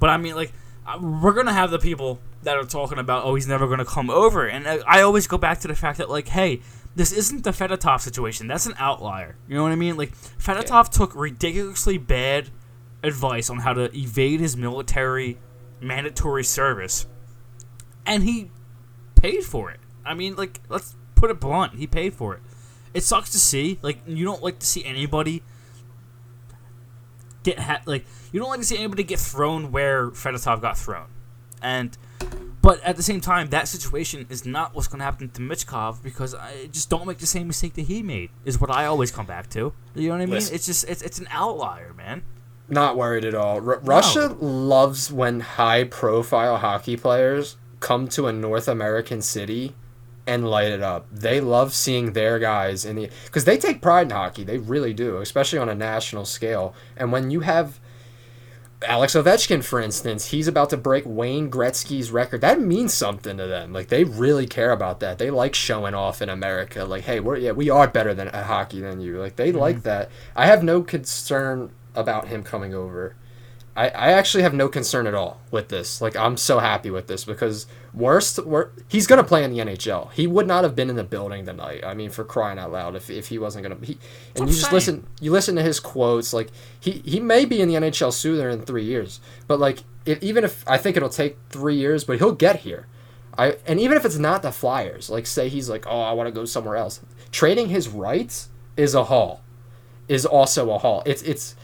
[0.00, 0.52] but I mean like
[0.86, 4.08] uh, we're gonna have the people that are talking about oh he's never gonna come
[4.08, 6.62] over, and uh, I always go back to the fact that like hey
[6.96, 8.48] this isn't the Fedotov situation.
[8.48, 9.36] That's an outlier.
[9.46, 9.96] You know what I mean?
[9.96, 12.48] Like Fedotov took ridiculously bad
[13.02, 15.38] advice on how to evade his military
[15.80, 17.06] mandatory service,
[18.06, 18.50] and he
[19.14, 19.80] paid for it.
[20.08, 21.74] I mean, like, let's put it blunt.
[21.74, 22.40] He paid for it.
[22.94, 23.78] It sucks to see.
[23.82, 25.42] Like, you don't like to see anybody
[27.42, 31.06] get ha- like you don't like to see anybody get thrown where Fedotov got thrown,
[31.62, 31.96] and
[32.60, 36.02] but at the same time, that situation is not what's going to happen to Michkov
[36.02, 38.30] because I just don't make the same mistake that he made.
[38.44, 39.72] Is what I always come back to.
[39.94, 40.34] You know what I mean?
[40.34, 40.54] Listen.
[40.54, 42.22] It's just it's it's an outlier, man.
[42.68, 43.56] Not worried at all.
[43.66, 49.74] R- Russia loves when high profile hockey players come to a North American city
[50.28, 51.06] and light it up.
[51.10, 54.44] They love seeing their guys in the because they take pride in hockey.
[54.44, 56.74] They really do, especially on a national scale.
[56.98, 57.80] And when you have
[58.86, 62.42] Alex Ovechkin, for instance, he's about to break Wayne Gretzky's record.
[62.42, 63.72] That means something to them.
[63.72, 65.16] Like they really care about that.
[65.16, 66.84] They like showing off in America.
[66.84, 69.18] Like, hey, we're yeah, we are better than at hockey than you.
[69.18, 69.58] Like they mm-hmm.
[69.58, 70.10] like that.
[70.36, 73.16] I have no concern about him coming over.
[73.78, 76.00] I, I actually have no concern at all with this.
[76.00, 80.10] Like I'm so happy with this because worst, wor- he's gonna play in the NHL.
[80.10, 81.84] He would not have been in the building tonight.
[81.84, 83.96] I mean, for crying out loud, if, if he wasn't gonna be,
[84.34, 84.74] and I'm you just saying.
[84.74, 86.32] listen, you listen to his quotes.
[86.32, 86.48] Like
[86.80, 90.42] he he may be in the NHL sooner than three years, but like it, even
[90.42, 92.88] if I think it'll take three years, but he'll get here.
[93.38, 96.26] I and even if it's not the Flyers, like say he's like, oh, I want
[96.26, 97.00] to go somewhere else.
[97.30, 99.44] Trading his rights is a haul,
[100.08, 101.04] is also a haul.
[101.06, 101.54] It's it's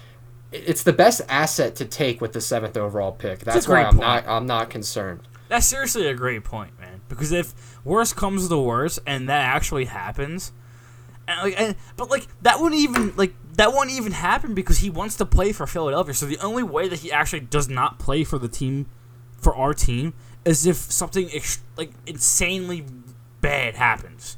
[0.55, 3.40] it's the best asset to take with the seventh overall pick.
[3.40, 4.01] That's why I'm point.
[4.01, 5.21] not I'm not concerned.
[5.49, 7.03] That's seriously a great point, man.
[7.09, 10.53] Because if worst comes to worst, and that actually happens,
[11.29, 14.90] and like, and, but like that wouldn't even like that won't even happen because he
[14.90, 16.14] wants to play for Philadelphia.
[16.14, 18.87] So the only way that he actually does not play for the team,
[19.40, 20.14] for our team,
[20.45, 22.87] is if something ex- like insanely
[23.40, 24.37] bad happens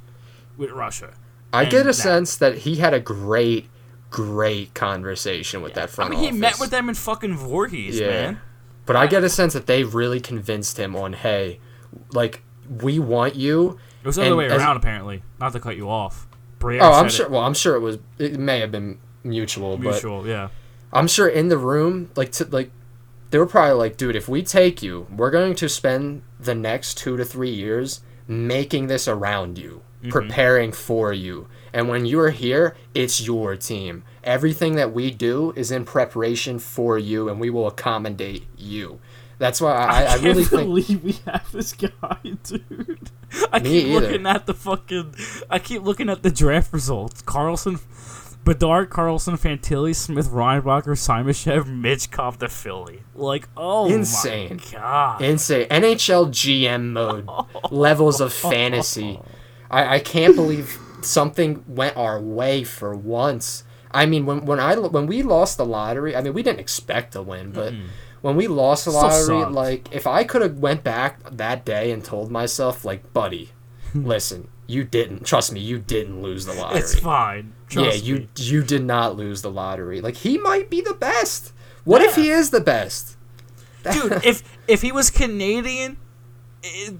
[0.57, 1.15] with Russia.
[1.53, 3.69] I get a that- sense that he had a great,
[4.11, 8.07] great conversation with that front I mean, he met with them in fucking Voorhees, Yeah.
[8.07, 8.41] man.
[8.87, 11.59] But I get a sense that they really convinced him on, hey,
[12.13, 13.79] like we want you.
[14.03, 15.23] It was the other way as- around, apparently.
[15.41, 16.27] Not to cut you off.
[16.59, 17.27] Briere Oh, I'm sure.
[17.27, 17.33] it.
[17.33, 17.99] Well, I'm sure it was.
[18.19, 20.49] It may have been mutual, but Mutual, yeah.
[20.93, 22.71] I'm sure in the room, like to like,
[23.31, 26.97] they were probably like, dude, if we take you, we're going to spend the next
[26.97, 30.11] two to three years making this around you, mm-hmm.
[30.11, 34.03] preparing for you, and when you're here, it's your team.
[34.25, 38.99] Everything that we do is in preparation for you, and we will accommodate you.
[39.37, 40.63] That's why I, I, I can't really think.
[40.69, 43.11] believe we have this guy, dude.
[43.53, 44.01] I Me keep either.
[44.01, 45.17] looking at the fucking.
[45.51, 47.21] I keep looking at the draft results.
[47.21, 47.79] Carlsson,
[48.43, 53.03] Bedard, Carlsson, Fantilli, Smith, Reinbacher, Simashev, Michkov to Philly.
[53.15, 54.63] Like, oh Insane.
[54.73, 55.21] my god.
[55.21, 55.69] Insane.
[55.69, 57.29] NHL GM mode
[57.71, 59.21] levels of fantasy.
[59.71, 63.65] I, I can't believe something went our way for once.
[63.91, 67.13] I mean, when when I when we lost the lottery, I mean, we didn't expect
[67.13, 67.73] to win, but
[68.21, 69.53] when we lost the Still lottery, sucked.
[69.53, 73.51] like if I could have went back that day and told myself, like, buddy,
[73.95, 75.25] listen, you didn't.
[75.25, 76.81] Trust me, you didn't lose the lottery.
[76.81, 77.53] it's fine.
[77.69, 78.29] Trust yeah, you me.
[78.37, 80.01] you did not lose the lottery.
[80.01, 81.53] Like he might be the best.
[81.85, 82.23] What if Yeah.
[82.25, 83.17] he is the best?
[83.91, 84.13] dude.
[84.25, 85.97] if if he was Canadian,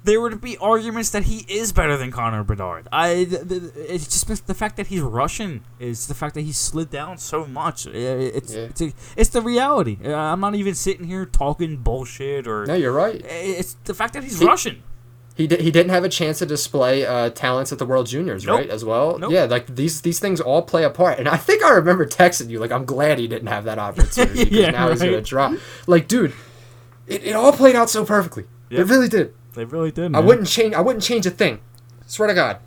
[0.05, 2.89] there would be arguments that he is better than Connor Bedard.
[2.93, 6.53] I th- th- it's just the fact that he's Russian is the fact that he
[6.53, 7.87] slid down so much.
[7.87, 8.61] It's Yeah.
[8.63, 9.99] it's, a, it's the reality.
[10.05, 13.21] Uh, I'm not even sitting here talking bullshit or No, you're right.
[13.25, 14.83] it's the fact that he's He- Russian.
[15.37, 18.47] He, di- he didn't have a chance to display uh, talents at the World Juniors,
[18.47, 18.59] Nope.
[18.61, 18.71] right?
[18.71, 19.19] As well.
[19.19, 19.31] Nope.
[19.33, 21.19] Yeah, like these these things all play a part.
[21.19, 24.45] And I think I remember texting you like, I'm glad he didn't have that opportunity
[24.45, 25.53] because Yeah, now he's gonna drop.
[25.87, 26.33] Like, dude,
[27.07, 28.45] it, it all played out so perfectly.
[28.71, 29.35] It really did.
[29.57, 30.15] They really did.
[30.15, 30.75] I wouldn't change.
[30.75, 31.61] I wouldn't change a thing.
[32.07, 32.59] Swear to God.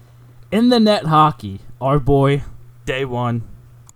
[0.51, 2.43] in the net hockey, our boy,
[2.85, 3.43] day one.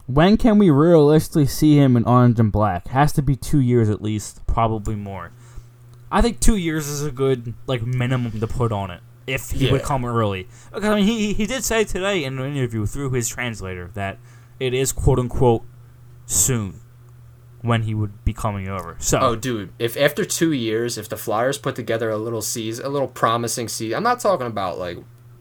[0.06, 2.90] When can we realistically see him in orange and black?
[2.90, 5.32] Has to be two years at least, probably more.
[6.12, 9.72] I think two years is a good like minimum to put on it if he
[9.72, 10.48] would come early.
[10.72, 14.20] Because I mean, he he did say today in an interview through his translator that
[14.60, 15.64] it is quote unquote
[16.28, 16.80] soon
[17.64, 18.96] when he would be coming over.
[19.00, 22.86] So Oh, dude, if after two years, if the Flyers put together a little season,
[22.86, 24.98] a little promising season, I'm not talking about like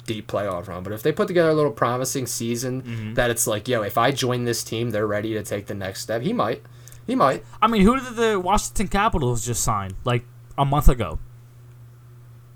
[0.06, 3.14] deep playoff run, but if they put together a little promising season Mm-hmm.
[3.14, 6.00] that it's like, yo, if I join this team, they're ready to take the next
[6.00, 6.22] step.
[6.22, 6.62] He might,
[7.06, 7.44] he might.
[7.60, 10.24] I mean, who did the Washington Capitals just sign like
[10.56, 11.18] a month ago?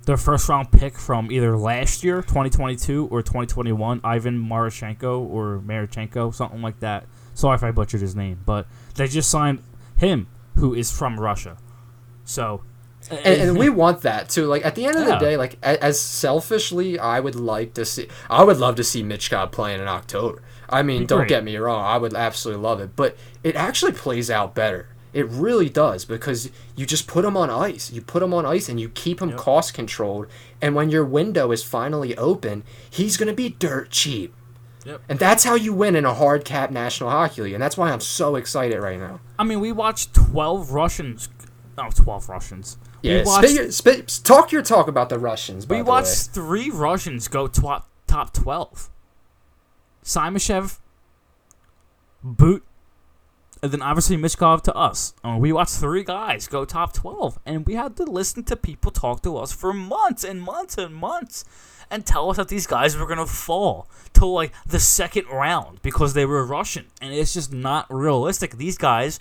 [0.06, 6.32] Their first round pick from either last year, 2022, or 2021, Ivan Marchenko or Marchenko,
[6.32, 7.06] something like that.
[7.36, 9.62] Sorry if I butchered his name, but they just signed
[9.96, 11.58] him, who is from Russia.
[12.24, 12.62] So,
[13.10, 14.46] And, and we want that too.
[14.46, 17.84] Like at the end of the day, like a- as selfishly, I would like to
[17.84, 18.08] see.
[18.30, 20.42] I would love to see Michkov playing in October.
[20.68, 21.84] I mean, don't get me wrong.
[21.84, 24.88] I would absolutely love it, but it actually plays out better.
[25.12, 27.90] It really does because you just put him on ice.
[27.92, 29.38] You put him on ice and you keep him Yep.
[29.38, 30.26] cost controlled.
[30.60, 34.34] And when your window is finally open, he's gonna be dirt cheap.
[34.86, 35.02] Yep.
[35.08, 37.52] And that's how you win in a hard cap National Hockey League.
[37.54, 39.20] And that's why I'm so excited right now.
[39.38, 41.28] I mean, we watched 12 Russians.
[41.76, 42.78] Oh, 12 Russians.
[43.02, 45.66] Yeah, we watched, spit your- spit- talk your talk about the Russians.
[45.68, 46.32] We the watched way.
[46.34, 48.88] three Russians go top, top 12.
[50.04, 50.78] Simashev,
[52.22, 52.62] But,
[53.62, 55.14] and then obviously Michkov to us.
[55.38, 59.22] We watched three guys go top 12, and we had to listen to people talk
[59.22, 61.44] to us for months and months and months
[61.90, 65.80] and tell us that these guys were going to fall to like the second round
[65.82, 66.86] because they were Russian.
[67.00, 68.56] And it's just not realistic.
[68.56, 69.20] These guys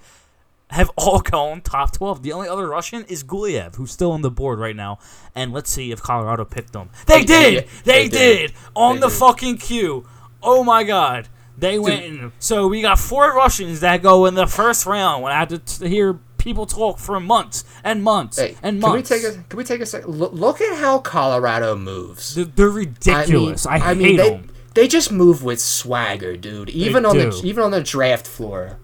[0.72, 2.24] have all gone top 12.
[2.24, 4.98] The only other Russian is Gulyayev, who's still on the board right now.
[5.36, 6.90] And let's see if Colorado picked them.
[7.06, 7.54] They They- did!
[7.54, 8.48] they- They, they did!
[8.48, 8.54] did.
[8.76, 9.16] On They the did.
[9.18, 10.08] fucking queue.
[10.42, 11.30] Oh my god.
[11.58, 12.32] They went in.
[12.40, 15.60] So we got four Russians that go in the first round when I had to
[15.60, 19.10] t- hear people talk for months and months Hey, and can we months.
[19.10, 20.10] take a can we take a second?
[20.14, 22.36] Look, look at how Colorado moves.
[22.36, 23.66] They're, they're ridiculous.
[23.66, 24.50] I, hate mean, they, them.
[24.74, 26.70] they just move with swagger, dude.
[26.70, 27.32] Even on do.
[27.32, 28.78] the even on the draft floor.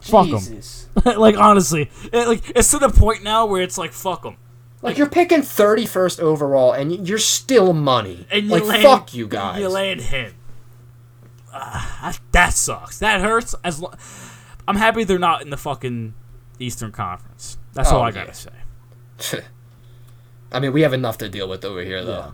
[0.00, 0.38] Fuck 'em.
[0.38, 0.88] Jesus.
[1.04, 4.36] like honestly, it, like it's to the point now where it's like fuck them.
[4.82, 8.26] Like you're picking 31st overall, and you're still money.
[8.30, 9.58] And you like land, fuck you guys.
[9.58, 10.34] You land him.
[11.56, 12.98] Ah, that, sucks.
[12.98, 13.54] That hurts.
[13.62, 13.92] As lo-
[14.66, 16.14] I'm happy they're not in the fucking
[16.58, 17.58] Eastern Conference.
[17.74, 18.12] That's Oh, all I yeah.
[18.26, 19.40] gotta say.
[20.52, 22.32] I mean, we have enough to deal with over here, though.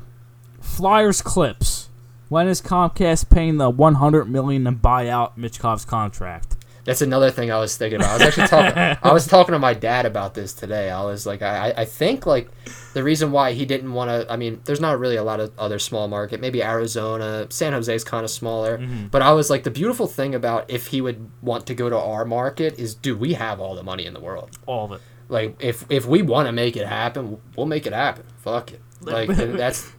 [0.61, 1.89] Flyers clips.
[2.29, 6.57] When is Comcast paying the 100 million to buy out Michkov's contract?
[6.85, 8.11] That's another thing I was thinking about.
[8.11, 8.99] I was actually talking.
[9.11, 10.91] I was talking to my dad about this today.
[10.91, 12.51] I was like, I, I think like
[12.95, 14.33] the reason why he didn't want to.
[14.33, 16.41] I mean, there's not really a lot of other small market.
[16.41, 18.79] Maybe Arizona, San Jose's kind of smaller.
[18.79, 19.09] Mm-hmm.
[19.09, 21.99] But I was like, the beautiful thing about if he would want to go to
[21.99, 24.59] our market is, dude, we have all the money in the world.
[24.67, 25.01] All of it.
[25.29, 28.25] Like if if we want to make it happen, we'll make it happen.
[28.39, 28.81] Fuck it.
[29.01, 29.93] Like that's.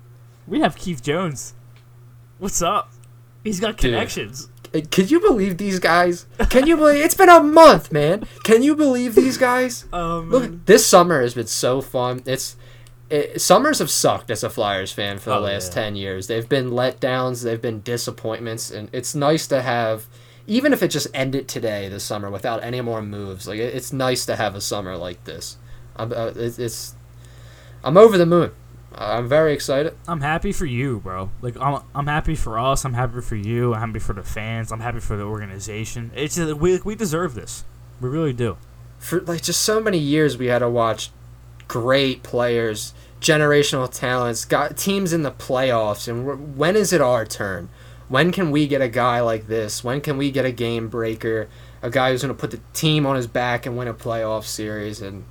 [0.47, 1.53] We have Keith Jones.
[2.37, 2.91] What's up?
[3.43, 4.50] He's got Dude.
[4.91, 6.25] Could you believe these guys?
[6.49, 8.25] Can you believe it's been a month, man?
[8.43, 9.85] Can you believe these guys?
[9.91, 12.23] Um, Look, this summer has been so fun.
[12.25, 12.55] It's
[13.09, 15.83] it, summers have sucked as a Flyers fan for the Oh, last yeah.
[15.83, 16.27] ten years.
[16.27, 17.43] They've been letdowns.
[17.43, 20.07] They've been disappointments, and it's nice to have,
[20.47, 23.49] even if it just ended today, this summer without any more moves.
[23.49, 25.57] Like it, it's nice to have a summer like this.
[25.97, 26.95] I'm, uh, it's, it's,
[27.83, 28.51] I'm over the moon.
[28.93, 29.95] I'm very excited.
[30.07, 31.31] I'm happy for you, bro.
[31.41, 32.83] Like I'm, I'm happy for us.
[32.83, 33.73] I'm happy for you.
[33.73, 34.71] I'm happy for the fans.
[34.71, 36.11] I'm happy for the organization.
[36.15, 37.63] It's just, we we deserve this.
[38.01, 38.57] We really do.
[38.99, 41.11] for like just so many years we had to watch
[41.67, 47.69] great players, generational talents, got teams in the playoffs, and when is it our turn?
[48.09, 49.85] When can we get a guy like this?
[49.85, 51.47] When can we get a game breaker,
[51.81, 54.43] a guy who's going to put the team on his back and win a playoff
[54.43, 55.01] series?
[55.01, 55.23] And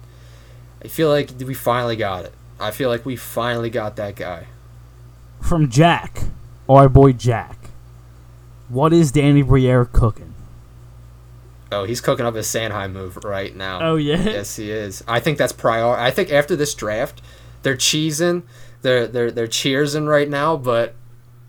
[0.82, 2.32] I feel like we finally got it.
[2.60, 4.46] I feel like we finally got that guy.
[5.40, 6.20] From Jack,
[6.68, 7.56] our boy Jack.
[8.68, 10.34] What is Danny Briere cooking?
[11.72, 13.80] Oh, he's cooking up his Sanheim move right now.
[13.80, 14.22] Oh yeah.
[14.22, 15.02] Yes, he is.
[15.08, 15.88] I think that's prior.
[15.94, 17.22] I think after this draft,
[17.62, 18.42] they're cheesing,
[18.82, 20.94] they're they're they're cheersing right now, but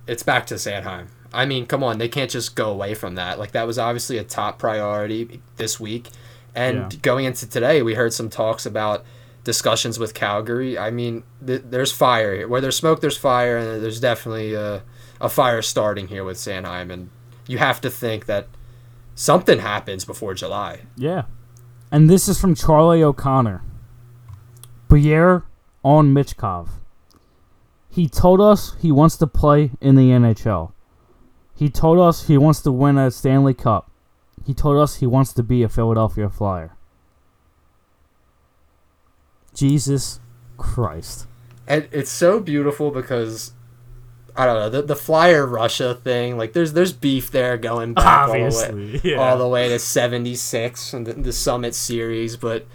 [0.08, 1.08] it's back to Sanheim.
[1.34, 3.39] I mean, come on, they can't just go away from that.
[3.39, 6.10] Like that was obviously a top priority this week,
[6.54, 7.00] and Yeah.
[7.02, 9.04] going into today, we heard some talks about
[9.43, 10.77] discussions with Calgary.
[10.77, 12.47] I mean, th- there's fire here.
[12.47, 14.84] Where there's smoke, there's fire, and there's definitely a,
[15.19, 17.10] a fire starting here with Sanheim, and
[17.47, 18.47] you have to think that
[19.15, 20.82] something happens before July.
[20.95, 21.23] Yeah.
[21.91, 23.63] And this is from Charlie O'Connor.
[24.88, 25.43] Briere
[25.84, 26.69] on Michkov.
[27.89, 30.71] He told us he wants to play in the NHL.
[31.56, 33.91] He told us he wants to win a Stanley Cup.
[34.45, 36.75] He told us he wants to be a Philadelphia Flyer.
[39.53, 40.19] Jesus
[40.57, 41.27] Christ.
[41.67, 43.53] and it's so beautiful because
[44.35, 46.37] I don't know the the Flyer Russia thing.
[46.37, 49.17] Like there's there's beef there going back all the way Yeah.
[49.17, 52.37] all the way to '76 and the, the Summit Series.
[52.37, 52.65] But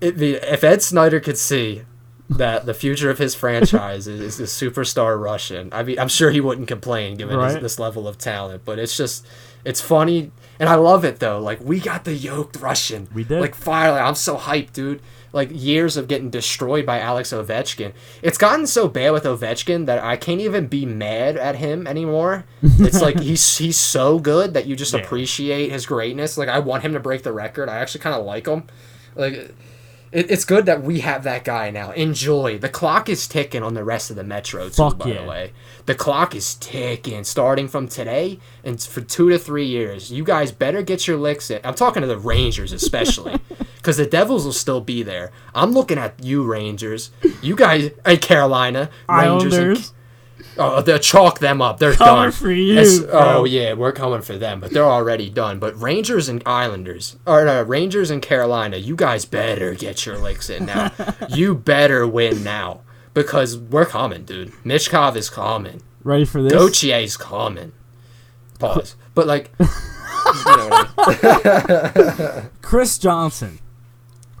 [0.00, 1.82] it, the, if Ed Snider could see
[2.28, 6.30] that the future of his franchise is, is a superstar Russian, I mean I'm sure
[6.30, 8.64] he wouldn't complain given his, this level of talent.
[8.64, 9.26] But it's just
[9.64, 11.40] it's funny and I love it though.
[11.40, 13.08] Like we got the yoked Russian.
[13.12, 13.40] We did.
[13.40, 15.02] Like finally, I'm so hyped, dude.
[15.32, 17.92] Like years of getting destroyed by Alex Ovechkin.
[18.20, 22.44] It's gotten so bad with Ovechkin that I can't even be mad at him anymore.
[22.78, 25.00] It's like he's he's so good that you just Yeah.
[25.00, 26.36] appreciate his greatness.
[26.38, 27.68] Like I want him to break the record.
[27.68, 28.64] I actually kind of like him.
[29.16, 29.54] Like
[30.12, 31.92] it, it's good that we have that guy now.
[31.92, 32.58] Enjoy.
[32.58, 34.70] The clock is ticking on the rest of the Metro too.
[34.70, 35.22] Fuck by yeah.
[35.22, 35.52] the way,
[35.86, 40.10] the clock is ticking starting from today and for two to three years.
[40.10, 41.60] You guys better get your licks in.
[41.64, 43.36] I'm talking to the Rangers especially,
[43.76, 45.30] because the Devils will still be there.
[45.54, 47.10] I'm looking at you Rangers.
[47.42, 49.54] You guys, hey Carolina Rangers.
[49.54, 49.92] and- Islanders.
[50.58, 51.78] Oh, they'll chalk them up.
[51.78, 52.32] They're Coming done.
[52.32, 55.58] for you, As- oh yeah, we're coming for them, but they're already done.
[55.58, 60.50] But Rangers and Islanders, or no, Rangers and Carolina, you guys better get your licks
[60.50, 60.92] in now.
[61.30, 62.80] you better win now
[63.14, 64.52] because we're coming, dude.
[64.64, 65.82] Michkov is coming.
[66.02, 66.82] Ready for this?
[66.82, 67.72] is coming.
[68.58, 68.96] Pause.
[69.14, 69.66] But like, you
[70.56, 72.50] know what I mean?
[72.62, 73.58] Chris Johnson,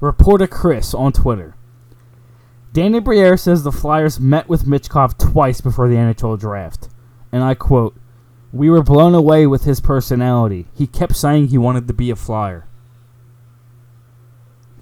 [0.00, 1.54] reporter Chris on Twitter.
[2.72, 6.88] Danny Briere says the Flyers met with Michkov twice before the NHL draft.
[7.32, 7.96] And I quote,
[8.52, 10.66] We were blown away with his personality.
[10.74, 12.66] He kept saying he wanted to be a Flyer.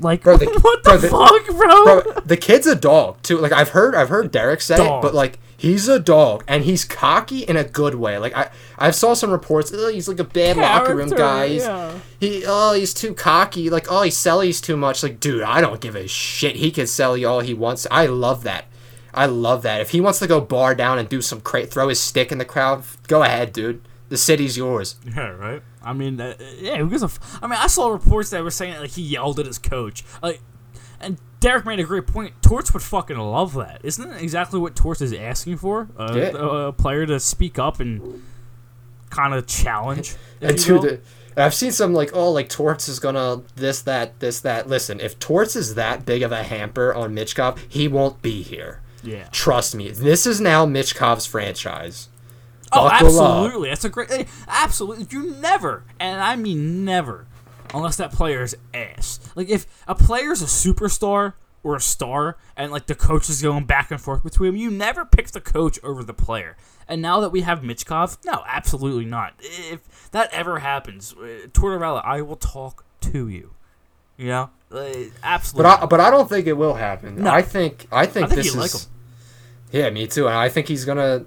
[0.00, 2.02] Like, Bro, the- what the bro, the- fuck, bro?
[2.12, 3.38] bro, the kid's a dog too.
[3.38, 5.02] Like I've heard, I've heard Derek say Dog.
[5.02, 8.16] it, but like he's a dog and he's cocky in a good way.
[8.16, 9.70] Like I, I saw some reports.
[9.74, 11.48] Oh, he's like a bad locker room guy.
[11.48, 11.98] He's, yeah.
[12.18, 13.68] He, oh, he's too cocky.
[13.68, 15.02] Like oh, he sellies too much.
[15.02, 16.56] Like dude, I don't give a shit.
[16.56, 17.86] He can sell you all he wants.
[17.90, 18.64] I love that.
[19.12, 19.80] I love that.
[19.80, 22.38] If he wants to go bar down and do some crate, throw his stick in
[22.38, 23.82] the crowd, go ahead, dude.
[24.08, 24.96] The city's yours.
[25.04, 25.62] Yeah, right.
[25.82, 26.76] I mean, uh, yeah.
[26.76, 27.06] Who gives a?
[27.06, 30.04] F- I mean, I saw reports that were saying like he yelled at his coach.
[30.22, 30.47] Like, and
[31.40, 32.34] Derek made a great point.
[32.42, 33.80] Torts would fucking love that.
[33.84, 35.88] Isn't that exactly what Torts is asking for?
[35.96, 36.30] Uh, Yeah.
[36.34, 38.22] a, a player to speak up and
[39.10, 40.16] kind of challenge.
[40.40, 40.82] and to will.
[40.82, 41.00] the
[41.36, 44.68] I've seen some like oh like Torts is gonna this that this that.
[44.68, 48.80] Listen, if Torts is that big of a hamper on Michkov, he won't be here.
[49.04, 49.28] yeah.
[49.30, 52.08] Trust me, this is now Michkov's franchise.
[52.72, 53.34] Oh, Buckle up.
[53.44, 53.68] absolutely.
[53.68, 54.26] That's a great.
[54.48, 55.06] Absolutely.
[55.10, 57.26] You never, and I mean never,
[57.74, 59.20] unless that player is ass.
[59.34, 63.42] Like if a player is a superstar or a star, and like the coach is
[63.42, 66.56] going back and forth between them, you never pick the coach over the player.
[66.86, 69.34] And now that we have Michkov, no, absolutely not.
[69.40, 73.54] If that ever happens, uh, Tortorella, I will talk to you.
[74.16, 75.70] You know, uh, absolutely.
[75.70, 77.22] But I but I don't think it will happen.
[77.22, 77.30] No.
[77.30, 78.72] I think I think, I think this is like.
[79.70, 80.26] Yeah, me too.
[80.26, 81.26] And I think he's gonna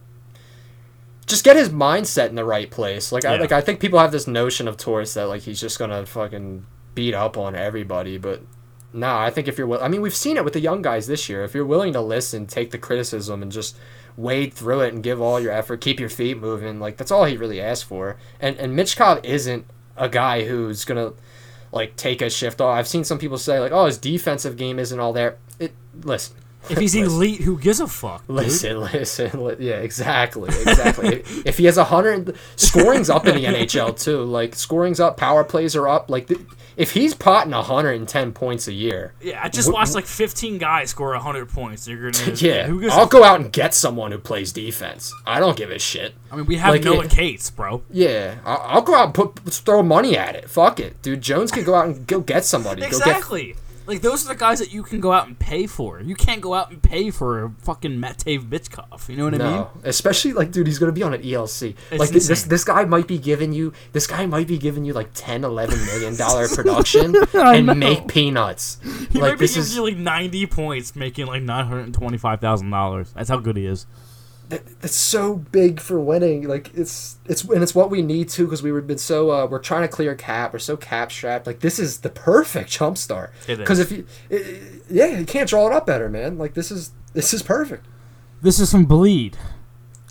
[1.31, 3.11] just get his mindset in the right place.
[3.11, 5.79] Like I like I think people have this notion of Torts that like he's just
[5.79, 8.41] gonna fucking beat up on everybody, but
[8.93, 11.07] no, I think if you're will- I mean, we've seen it with the young guys
[11.07, 11.43] this year.
[11.43, 13.77] If you're willing to listen, take the criticism and just
[14.17, 17.23] wade through it and give all your effort, keep your feet moving, like that's all
[17.25, 18.17] he really asked for.
[18.39, 19.65] And and Michkov isn't
[19.97, 21.13] a guy who's gonna
[21.71, 22.77] like take a shift off.
[22.77, 25.71] I've seen some people say like, "Oh, his defensive game isn't all there." It
[26.03, 26.35] listen.
[26.69, 27.11] If he's listen.
[27.13, 28.25] elite, who gives a fuck?
[28.27, 28.35] dude?
[28.37, 31.07] Listen, listen, li- yeah, exactly, exactly.
[31.21, 34.23] if, if he has a hundred, scoring's up in the NHL too.
[34.23, 36.09] Like scoring's up, power plays are up.
[36.09, 36.39] Like th-
[36.77, 40.05] if he's potting hundred and ten points a year, Yeah, I just Wh- watched like
[40.05, 41.87] 15 guys score 100 points.
[41.87, 45.13] You're gonna, yeah, Who gives I'll go out and get someone who plays defense.
[45.27, 46.13] I don't give a shit.
[46.31, 47.81] I mean, we have Like, Noah it- Cates, bro.
[47.91, 50.49] Yeah, I'll, I'll go out and put throw money at it.
[50.49, 51.21] Fuck it, dude.
[51.21, 52.81] Jones could go out and go get somebody.
[52.81, 53.55] Go get Exactly.
[53.91, 55.99] Like those are the guys that you can go out and pay for.
[55.99, 59.09] You can't go out and pay for a fucking Matvei Michkov.
[59.09, 59.47] You know what I mean?
[59.47, 61.75] No, especially like, dude, he's gonna be on an ELC.
[61.91, 64.85] It's like this, this, this guy might be giving you, this guy might be giving
[64.85, 67.73] you like 10, 11 million dollar production and know.
[67.73, 68.79] make peanuts.
[69.11, 73.13] He like might be this giving is you like 90 points, making like $925,000.
[73.13, 73.85] That's how good he is.
[74.51, 76.47] That, that's so big for winning.
[76.47, 79.59] Like it's it's and it's what we need to because we've been so uh, we're
[79.59, 80.53] trying to clear cap.
[80.53, 81.47] We're so cap strapped.
[81.47, 83.33] Like this is the perfect jump start.
[83.47, 86.37] Because if you, it, yeah, you can't draw it up better, man.
[86.37, 87.85] Like this is this is perfect.
[88.41, 89.37] This is from Bleed.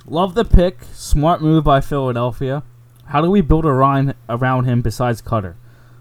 [0.06, 0.78] Love the pick.
[0.92, 2.62] Smart move by Philadelphia.
[3.06, 5.56] How do we build a around around him besides Cutter?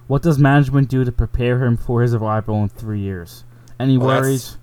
[0.08, 3.44] What does management do to prepare him for his arrival in three years?
[3.80, 4.58] Any Well, that's- worries?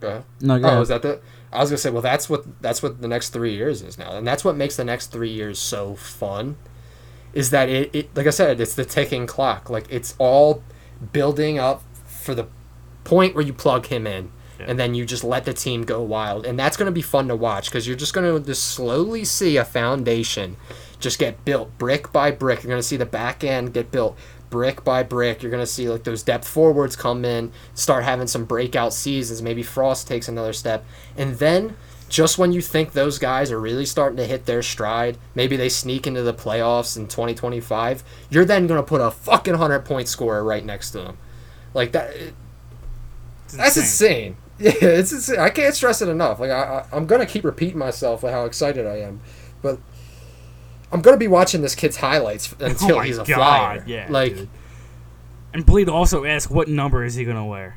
[0.00, 0.24] Go ahead.
[0.40, 0.82] No, go Oh, ahead.
[0.82, 1.20] is that the?
[1.54, 4.16] I was gonna say, well, that's what that's what the next three years is now,
[4.16, 6.56] and that's what makes the next three years so fun.
[7.32, 7.94] Is that it?
[7.94, 9.70] it like I said, it's the ticking clock.
[9.70, 10.62] Like it's all
[11.12, 12.46] building up for the
[13.04, 14.66] point where you plug him in, Yeah.
[14.68, 17.36] and then you just let the team go wild, and that's gonna be fun to
[17.36, 20.56] watch because you're just gonna just slowly see a foundation
[21.00, 22.62] just get built brick by brick.
[22.62, 24.16] You're gonna see the back end get built
[24.54, 25.42] brick by brick.
[25.42, 29.42] You're gonna see like those depth forwards come in, start having some breakout seasons.
[29.42, 30.84] Maybe Frost takes another step,
[31.16, 31.76] and then
[32.08, 35.68] just when you think those guys are really starting to hit their stride, maybe they
[35.68, 38.04] sneak into the playoffs in 2025.
[38.30, 41.18] You're then gonna put a fucking hundred point scorer right next to them,
[41.74, 42.14] like that.
[43.46, 44.36] It's That's insane.
[44.36, 44.36] insane.
[44.60, 45.40] Yeah, it's insane.
[45.40, 46.38] I can't stress it enough.
[46.38, 49.20] Like I, I I'm gonna keep repeating myself like how excited I am,
[49.62, 49.80] but
[50.94, 53.84] I'm gonna be watching this kid's highlights oh until Oh he's a God, flyer.
[53.86, 54.48] yeah, like dude.
[55.52, 57.76] And Bleed also asked, what number is he gonna wear?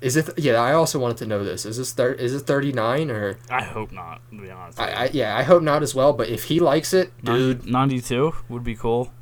[0.00, 0.28] is it?
[0.38, 1.66] Yeah, I also wanted to know this.
[1.66, 3.36] Is this thir- Is it 39 or?
[3.50, 4.20] I hope not.
[4.30, 6.12] To be honest, I, I yeah, I hope not as well.
[6.12, 9.12] But if he likes it, dude, ninety-two would be cool.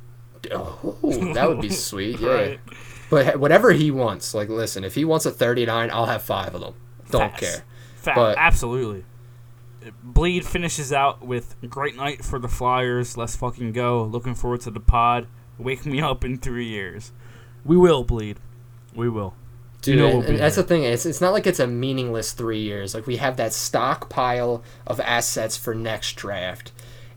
[0.51, 0.99] oh,
[1.33, 2.19] that would be sweet.
[2.19, 2.29] Yeah.
[2.29, 2.59] Right.
[3.09, 6.61] But whatever he wants, like, listen, if he wants a 39, I'll have five of
[6.61, 6.73] them.
[7.09, 7.39] Don't Facts.
[7.39, 7.63] care.
[7.95, 9.03] Fa- But- absolutely.
[10.03, 13.17] Bleed finishes out with great night for the Flyers.
[13.17, 14.03] Let's fucking go.
[14.03, 15.27] Looking forward to the pod.
[15.57, 17.11] Wake me up in three years.
[17.63, 18.37] We will bleed.
[18.95, 19.35] We will.
[19.81, 20.63] Dude, You know we'll and that's there.
[20.63, 20.83] the thing.
[20.83, 22.93] It's, it's not like it's a meaningless three years.
[22.95, 26.71] Like we have that stockpile of assets for next draft,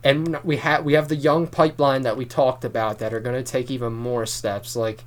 [0.05, 3.43] and we have we have the young pipeline that we talked about that are going
[3.43, 4.77] to take even more steps.
[4.77, 5.05] Like,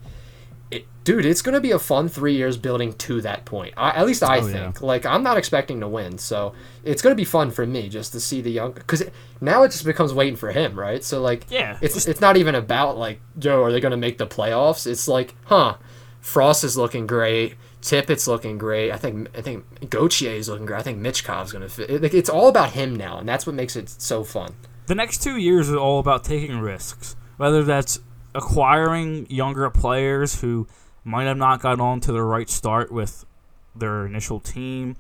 [0.72, 3.74] it, dude, it's going to be a fun three years building to that point.
[3.78, 4.54] I, at least I Oh, yeah.
[4.54, 4.82] think.
[4.82, 6.54] Like, I'm not expecting to win, so
[6.84, 8.72] it's going to be fun for me just to see the young.
[8.74, 9.04] Because
[9.40, 11.04] now it just becomes waiting for him, right?
[11.04, 13.64] So like, Yeah, it's it's not even about like Joe.
[13.64, 14.88] Are they going to make the playoffs?
[14.88, 15.76] It's like, huh.
[16.22, 17.56] Frost is looking great.
[17.82, 18.92] Tippett's looking great.
[18.94, 20.80] I think I think Gauthier is looking great.
[20.80, 21.90] I think Michkov's gonna fit.
[21.90, 24.56] It, like, it's all about him now, and that's what makes it so fun.
[24.88, 27.18] the next two years are all about taking risks.
[27.36, 28.00] Whether that's
[28.36, 30.68] acquiring younger players who
[31.04, 33.26] might have not got on to the right start with
[33.76, 34.96] their initial team.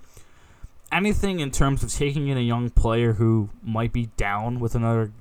[0.91, 5.11] Anything in terms of taking in a young player who might be down with another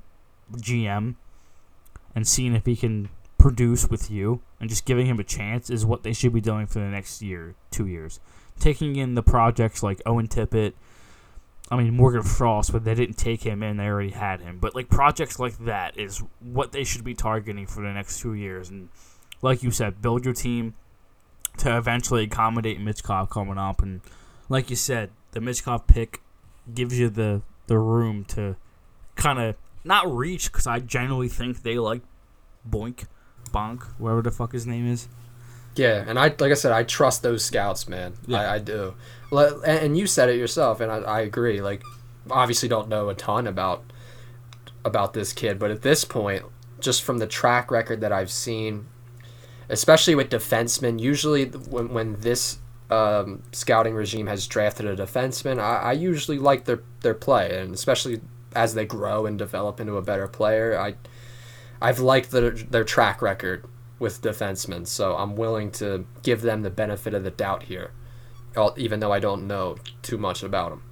[0.56, 1.14] GM
[2.14, 3.08] and seeing if he can
[3.38, 6.66] produce with you and just giving him a chance is what they should be doing
[6.66, 8.20] for the next year, two years.
[8.60, 10.74] Taking in the projects like Owen Tippett,
[11.72, 14.58] I mean Morgan Frost, but they didn't take him in; they already had him.
[14.58, 18.34] But like projects like that is what they should be targeting for the next two
[18.34, 18.68] years.
[18.68, 18.90] And
[19.40, 20.74] like you said, build your team
[21.56, 23.80] to eventually accommodate Michkov coming up.
[23.80, 24.02] And
[24.50, 26.20] like you said, the Michkov pick
[26.74, 28.56] gives you the the room to
[29.16, 32.02] kind of not reach because I generally think they like
[32.68, 33.06] Boink,
[33.50, 35.08] Bonk, whatever the fuck his name is.
[35.74, 38.14] Yeah, and I like I said, I trust those scouts, man.
[38.26, 38.40] Yeah.
[38.40, 38.94] I, I do.
[39.66, 41.62] And you said it yourself, and I, I agree.
[41.62, 41.82] Like,
[42.30, 43.82] obviously, don't know a ton about
[44.84, 46.44] about this kid, but at this point,
[46.80, 48.86] just from the track record that I've seen,
[49.68, 52.58] especially with defensemen, usually when when this
[52.90, 57.72] um, scouting regime has drafted a defenseman, I, I usually like their their play, and
[57.72, 58.20] especially
[58.54, 60.96] as they grow and develop into a better player, I
[61.80, 63.64] I've liked their their track record
[64.02, 67.92] with defensemen, so I'm willing to give them the benefit of the doubt here,
[68.76, 70.82] even though I don't know too much about them.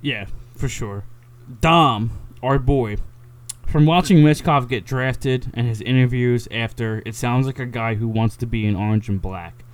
[0.00, 1.04] Yeah, for sure.
[1.60, 2.98] Dom, our boy.
[3.66, 8.06] From watching Michkov get drafted and his interviews after, it sounds like a guy who
[8.06, 9.64] wants to be in orange and black.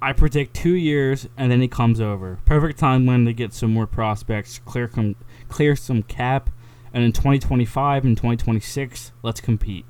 [0.00, 2.38] I predict two years, and then he comes over.
[2.46, 4.90] Perfect timeline to get some more prospects, clear
[5.48, 6.48] clear some cap,
[6.94, 9.84] and in 2025 and 2026, let's compete.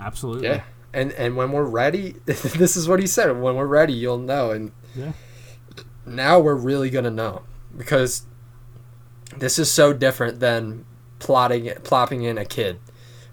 [0.00, 0.48] Absolutely.
[0.48, 3.30] Yeah, and and when we're ready, this is what he said.
[3.40, 4.50] When we're ready, you'll know.
[4.50, 5.12] And Yeah.
[6.06, 7.42] now we're really gonna know
[7.76, 8.26] because
[9.36, 10.84] this is so different than
[11.18, 12.78] plotting plopping in a kid,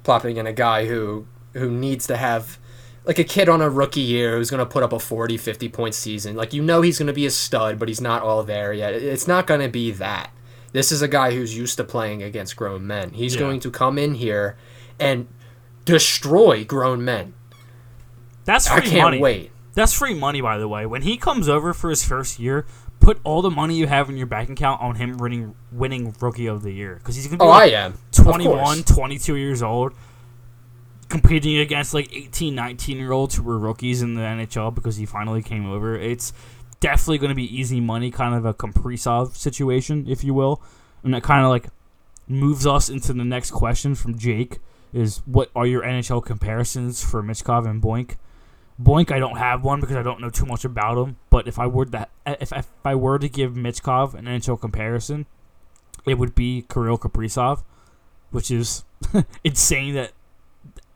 [0.03, 2.57] plopping in a guy who who needs to have
[3.05, 5.69] like a kid on a rookie year who's going to put up a 40 50
[5.69, 8.43] point season like you know he's going to be a stud but he's not all
[8.43, 10.31] there yet it's not going to be that
[10.73, 13.41] this is a guy who's used to playing against grown men he's Yeah.
[13.41, 14.57] going to come in here
[14.99, 15.27] and
[15.85, 17.33] destroy grown men.
[18.43, 19.19] That's i free can't money.
[19.19, 19.51] wait.
[19.73, 20.85] That's free money, by the way.
[20.85, 22.65] When he comes over for his first year,
[22.99, 26.47] put all the money you have in your bank account on him winning winning Rookie
[26.47, 26.95] of the Year.
[26.95, 27.93] Because he's gonna be oh i am.
[27.93, 29.93] Of 21, 22 years old,
[31.09, 35.05] competing against like 18, 19 year olds who were rookies in the NHL because he
[35.05, 35.95] finally came over.
[35.97, 36.33] It's
[36.79, 40.61] definitely going to be easy money, kind of a Kaprizov situation, if you will,
[41.03, 41.67] and that kind of like
[42.27, 44.59] moves us into the next question from Jake:
[44.95, 48.15] is what are your NHL comparisons for Michkov and Boink?
[48.81, 51.17] Boink, I don't have one because I don't know too much about him.
[51.29, 55.25] But if I were to if, if I were to give Michkov an NHL comparison,
[56.05, 57.63] it would be Kirill Kaprizov,
[58.31, 58.85] which is
[59.43, 60.13] insane that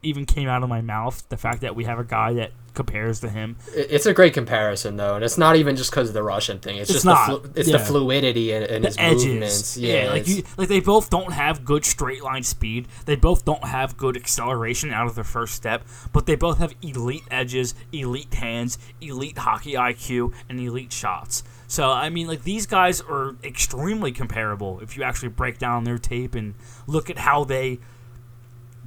[0.02, 1.28] even came out of my mouth.
[1.28, 3.58] The fact that we have a guy that compares to him.
[3.74, 6.78] It's a great comparison though and it's not even just because of the russian thing
[6.78, 7.78] it's, It's just not, the flu- it's yeah.
[7.78, 11.34] the fluidity in, in The his edges, movements yeah, like you, like they both don't
[11.34, 12.88] have good straight line speed.
[13.06, 16.74] They both don't have good acceleration out of their first step, but they both have
[16.82, 21.44] elite edges, elite hands, elite hockey IQ, and elite shots.
[21.68, 25.98] So I mean, like these guys are extremely comparable if you actually break down their
[25.98, 26.56] tape and
[26.88, 27.80] look at how they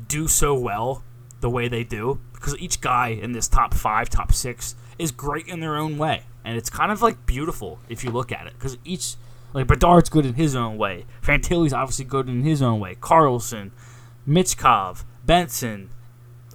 [0.09, 1.03] do so well
[1.41, 2.21] the way they do.
[2.43, 6.25] Because each guy in this top five, top six is great in their own way,
[6.45, 8.55] and it's kind of like beautiful if you look at it.
[8.55, 9.15] Because each
[9.53, 11.07] like Bedard's good in his own way.
[11.23, 12.97] Fantilli's obviously good in his own way.
[12.97, 13.71] Carlsson,
[14.27, 15.91] Michkov, Benson,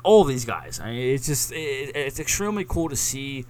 [0.03, 0.81] all these guys.
[0.81, 3.45] I mean, it's just it, it's extremely cool to see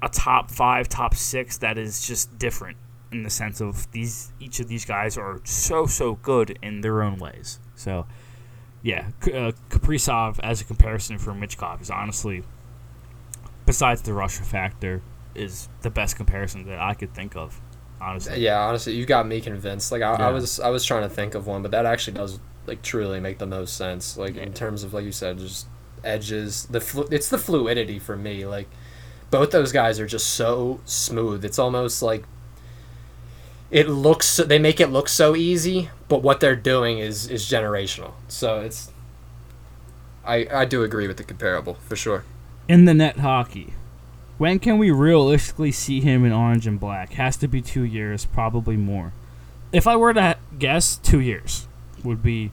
[0.00, 2.76] a top five, top six that is just different
[3.10, 4.30] in the sense of these.
[4.38, 7.58] Each of these guys are so so good in their own ways.
[7.74, 8.06] So,
[8.82, 12.42] yeah, uh, Kaprizov as a comparison for Michkov is honestly,
[13.66, 15.02] besides the Russia factor,
[15.34, 17.60] is the best comparison that I could think of.
[18.00, 19.92] Honestly, Yeah, honestly, you got me convinced.
[19.92, 20.28] Like I, Yeah.
[20.28, 23.20] I was, I was trying to think of one, but that actually does like truly
[23.20, 24.16] make the most sense.
[24.16, 25.66] Like in terms of like you said, just
[26.02, 26.66] edges.
[26.70, 28.46] The flu- it's the fluidity for me.
[28.46, 28.68] Like
[29.30, 31.44] both those guys are just so smooth.
[31.44, 32.24] It's almost like
[33.70, 34.36] it looks.
[34.36, 38.12] They make it look so easy, but what they're doing is is generational.
[38.28, 38.90] So it's.
[40.24, 42.24] I I do agree with the comparable for sure.
[42.68, 43.72] In the net hockey,
[44.38, 47.14] when can we realistically see him in orange and black?
[47.14, 49.12] Has to be two years, probably more.
[49.72, 51.66] If I were to guess, two years
[52.04, 52.50] would be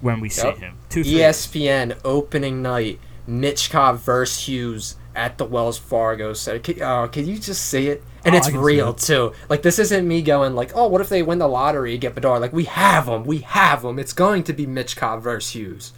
[0.00, 0.58] when we see Yep.
[0.58, 0.74] him.
[0.88, 1.36] Two, three years.
[1.36, 6.60] ESPN opening night, Michkov versus Hughes at the Wells Fargo Center.
[6.60, 8.02] Can, oh, can you just see it?
[8.24, 9.32] And Oh, it's I can see real too.
[9.48, 12.40] Like this isn't me going like, oh, what if they win the lottery get Bedard?
[12.40, 13.98] Like we have them, we have them.
[13.98, 15.92] It's going to be Michkov versus Hughes.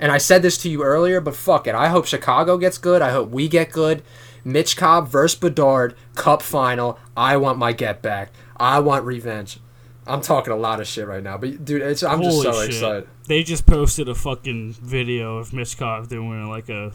[0.00, 1.74] And I said this to you earlier, but fuck it.
[1.74, 3.02] I hope Chicago gets good.
[3.02, 4.02] I hope we get good.
[4.44, 6.98] Michkov versus Bedard, Cup final.
[7.16, 8.32] I want my get back.
[8.56, 9.58] I want revenge.
[10.06, 12.70] I'm talking a lot of shit right now, but dude, it's, I'm just so shit.
[12.70, 13.08] excited.
[13.26, 16.92] They just posted a fucking video of Michkov doing like a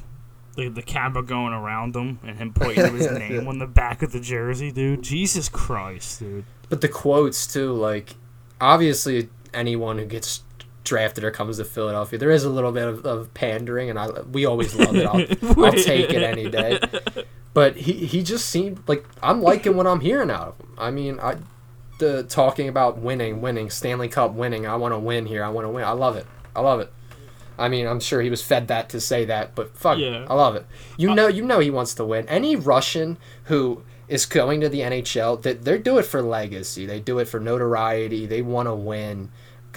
[0.56, 4.02] the, the camera going around him and him pointing to his name on the back
[4.02, 5.02] of the jersey, dude.
[5.02, 6.46] Jesus Christ, dude.
[6.70, 8.16] But the quotes too, like
[8.62, 10.44] obviously anyone who gets
[10.84, 14.10] drafted or comes to Philadelphia, there is a little bit of, of pandering, and I
[14.22, 15.06] we always love it.
[15.06, 16.80] I'll, I'll take it any day.
[17.54, 20.74] But he he just seemed like I'm liking what I'm hearing out of him.
[20.76, 21.36] I mean, I
[22.00, 24.66] the talking about winning, winning Stanley Cup, winning.
[24.66, 25.44] I want to win here.
[25.44, 25.84] I want to win.
[25.84, 26.26] I love it.
[26.56, 26.92] I love it.
[27.58, 30.26] I mean, I'm sure he was fed that to say that, but fuck, Yeah.
[30.30, 30.66] I love it.
[30.98, 32.28] You uh, know, you know he wants to win.
[32.28, 36.86] Any Russian who is going to the NHL, that they do it for legacy.
[36.86, 38.26] They do it for notoriety.
[38.26, 39.32] They want to win.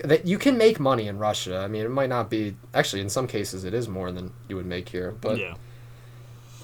[0.04, 1.58] That you can make money in Russia.
[1.58, 4.56] I mean, it might not be actually in some cases it is more than you
[4.56, 5.54] would make here, but yeah.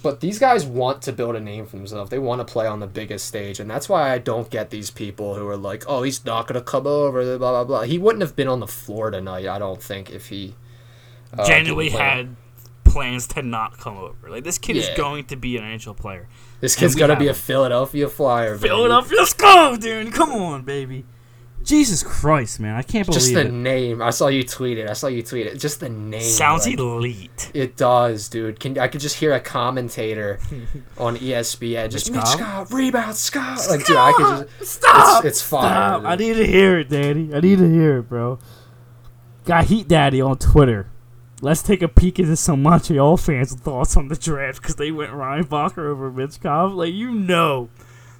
[0.02, 2.10] but these guys want to build a name for themselves.
[2.10, 4.90] They want to play on the biggest stage, and that's why I don't get these
[4.90, 7.82] people who are like, "Oh, he's not gonna come over." Blah blah blah.
[7.82, 9.46] He wouldn't have been on the floor tonight.
[9.46, 10.54] I don't think if he
[11.36, 12.36] uh, Genuinely had
[12.84, 14.30] plans to not come over.
[14.30, 16.28] Like this kid is going to be an NHL player.
[16.60, 17.34] This kid's gonna be a.
[17.34, 18.56] Philadelphia Flyer.
[18.56, 20.12] Philadelphia, let's go, dude.
[20.12, 21.04] Come on, baby.
[21.64, 22.74] Jesus Christ, man.
[22.74, 23.20] I can't believe it.
[23.20, 23.52] Just the it.
[23.52, 24.02] name.
[24.02, 24.90] I saw you tweet it.
[24.90, 25.58] I saw you tweet it.
[25.58, 26.20] Just the name.
[26.20, 27.50] Sounds like, elite.
[27.54, 28.58] It does, dude.
[28.58, 30.40] Can I could just hear a commentator
[30.98, 33.60] on ESPN just Mitch Scott, rebound Scott.
[33.70, 35.24] Like, dude, I could just Stop.
[35.24, 36.04] It's, it's fire.
[36.04, 37.32] I need to hear it, Daddy.
[37.32, 38.38] I need to hear it, bro.
[39.44, 40.91] Got Heat Daddy on Twitter.
[41.45, 45.11] Let's take a peek into some Montreal fans' thoughts on the draft because they went
[45.11, 46.43] Reinbacher over Mitch.
[46.45, 47.68] Like, you know,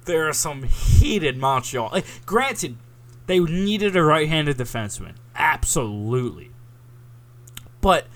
[0.03, 1.89] there are some heated Montreal.
[1.93, 2.75] Like, granted,
[3.27, 5.15] they needed a right handed defenseman.
[5.35, 6.51] Absolutely.
[7.79, 8.07] But,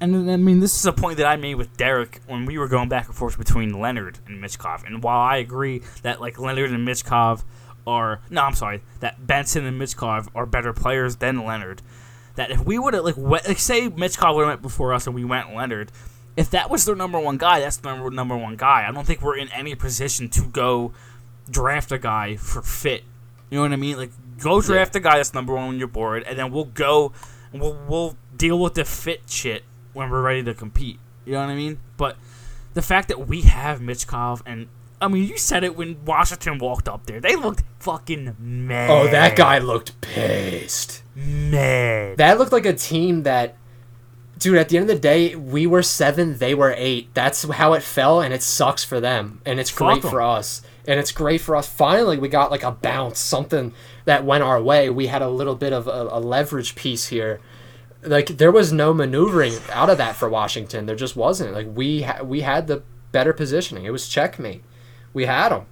[0.00, 2.66] and I mean, this is a point that I made with Derek when we were
[2.66, 4.84] going back and forth between Leonard and Michkov.
[4.84, 7.44] And while I agree that, like, Leonard and Michkov
[7.86, 11.82] are, no, I'm sorry, that Benson and Michkov are better players than Leonard,
[12.36, 15.14] that if we would have, like, like, say Michkov would have went before us and
[15.14, 15.90] we went Leonard,
[16.36, 18.86] if that was their number one guy, that's the number, number one guy.
[18.88, 20.92] I don't think we're in any position to go
[21.50, 23.04] draft a guy for fit.
[23.50, 23.96] You know what I mean?
[23.96, 27.12] Like, go draft a guy that's number one on your board, and then we'll go
[27.52, 30.98] and we'll, we'll deal with the fit shit when we're ready to compete.
[31.24, 31.78] You know what I mean?
[31.96, 32.16] But
[32.74, 34.68] the fact that we have Michkov and
[35.00, 37.20] I mean, you said it when Washington walked up there.
[37.20, 38.90] They looked fucking mad.
[38.90, 41.02] Oh, that guy looked pissed.
[41.14, 42.16] mad.
[42.16, 43.56] That looked like a team that,
[44.38, 44.56] dude.
[44.56, 47.12] At the end of the day, we were seven, they were eight.
[47.14, 50.62] That's how it fell, and it sucks for them, and it's Fuck great for us,
[50.86, 51.68] and it's great for us.
[51.68, 53.74] Finally, we got like a bounce, something
[54.06, 54.88] that went our way.
[54.88, 57.40] We had a little bit of a, a leverage piece here.
[58.02, 60.86] Like there was no maneuvering out of that for Washington.
[60.86, 61.52] There just wasn't.
[61.52, 62.82] Like we ha- we had the
[63.12, 63.84] better positioning.
[63.84, 64.62] It was checkmate.
[65.16, 65.64] We had them.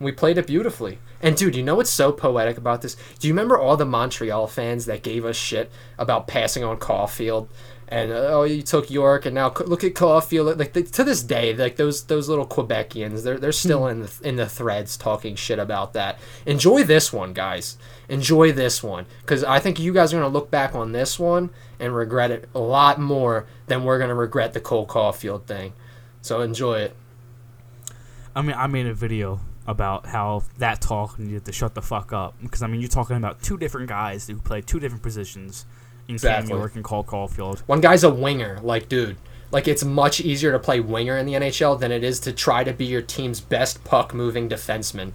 [0.00, 0.98] We played it beautifully.
[1.22, 2.96] And dude, you know what's so poetic about this?
[3.20, 7.46] Do you remember all the Montreal fans that gave us shit about passing on Caufield?
[7.86, 10.58] And uh, oh, you took York, and now look at Caufield.
[10.58, 14.20] Like they, to this day, like those those little Quebecians, they're they're still in the
[14.24, 16.18] in the threads talking shit about that.
[16.44, 17.78] Enjoy this one, guys.
[18.08, 21.50] Enjoy this one, because I think you guys are gonna look back on this one
[21.78, 25.74] and regret it a lot more than we're gonna regret the Cole Caufield thing.
[26.22, 26.96] So enjoy it.
[28.34, 32.12] I mean, I made a video about how that talk needed to shut the fuck
[32.12, 35.66] up because I mean, you're talking about two different guys who play two different positions
[36.08, 36.48] in Exactly.
[36.50, 37.60] Cam York and Cole Caufield.
[37.60, 39.16] One guy's a winger, like dude.
[39.50, 42.64] Like it's much easier to play winger in the NHL than it is to try
[42.64, 45.12] to be your team's best puck moving defenseman.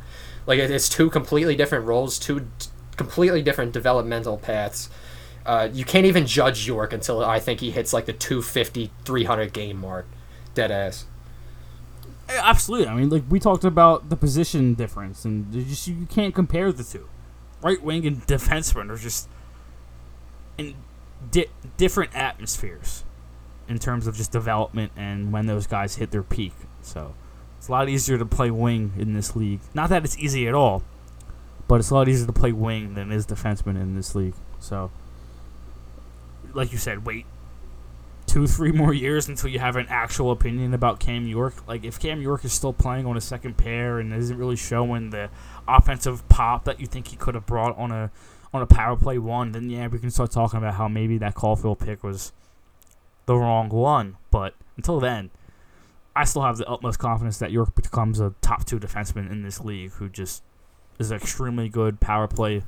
[0.48, 4.90] Like it's two completely different roles, two t- completely different developmental paths.
[5.46, 9.52] Uh, you can't even judge York until I think he hits like the 250, 300
[9.52, 10.08] game mark.
[10.54, 11.06] Dead ass.
[12.30, 12.88] Yeah, Absolutely.
[12.88, 16.84] I mean, like we talked about the position difference, and just you can't compare the
[16.84, 17.10] two.
[17.62, 19.28] Right wing and defenseman are just
[20.58, 20.76] in
[21.32, 23.04] di- different atmospheres
[23.68, 26.54] in terms of just development and when those guys hit their peak.
[26.82, 27.14] So
[27.58, 29.60] it's a lot easier to play wing in this league.
[29.74, 30.84] Not that it's easy at all,
[31.68, 34.36] but it's a lot easier to play wing than it is defenseman in this league.
[34.60, 34.92] So,
[36.54, 37.26] like you said, wait
[38.30, 41.68] two, three more years until you have an actual opinion about Cam York.
[41.68, 45.10] Like if Cam York is still playing on a second pair and isn't really showing
[45.10, 45.30] the
[45.68, 48.12] offensive pop that you think he could have brought on a
[48.54, 51.34] on a power play one, then yeah, we can start talking about how maybe that
[51.34, 52.32] Caufield pick was
[53.26, 54.18] the wrong one.
[54.30, 55.32] But until then,
[56.16, 59.60] I still have the utmost confidence that York becomes a top two defenseman in this
[59.60, 60.44] league who just
[61.00, 62.62] is an extremely good power play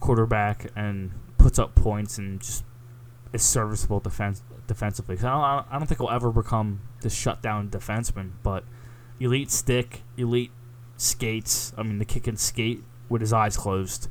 [0.00, 2.64] quarterback and puts up points and just
[3.32, 5.16] is serviceable defense defensively.
[5.16, 8.64] 'Cause I don't, I don't think he'll ever become the shutdown defenseman, but
[9.20, 10.52] elite stick, elite
[10.96, 11.72] skates.
[11.76, 14.08] I mean, the kick and skate with his eyes closed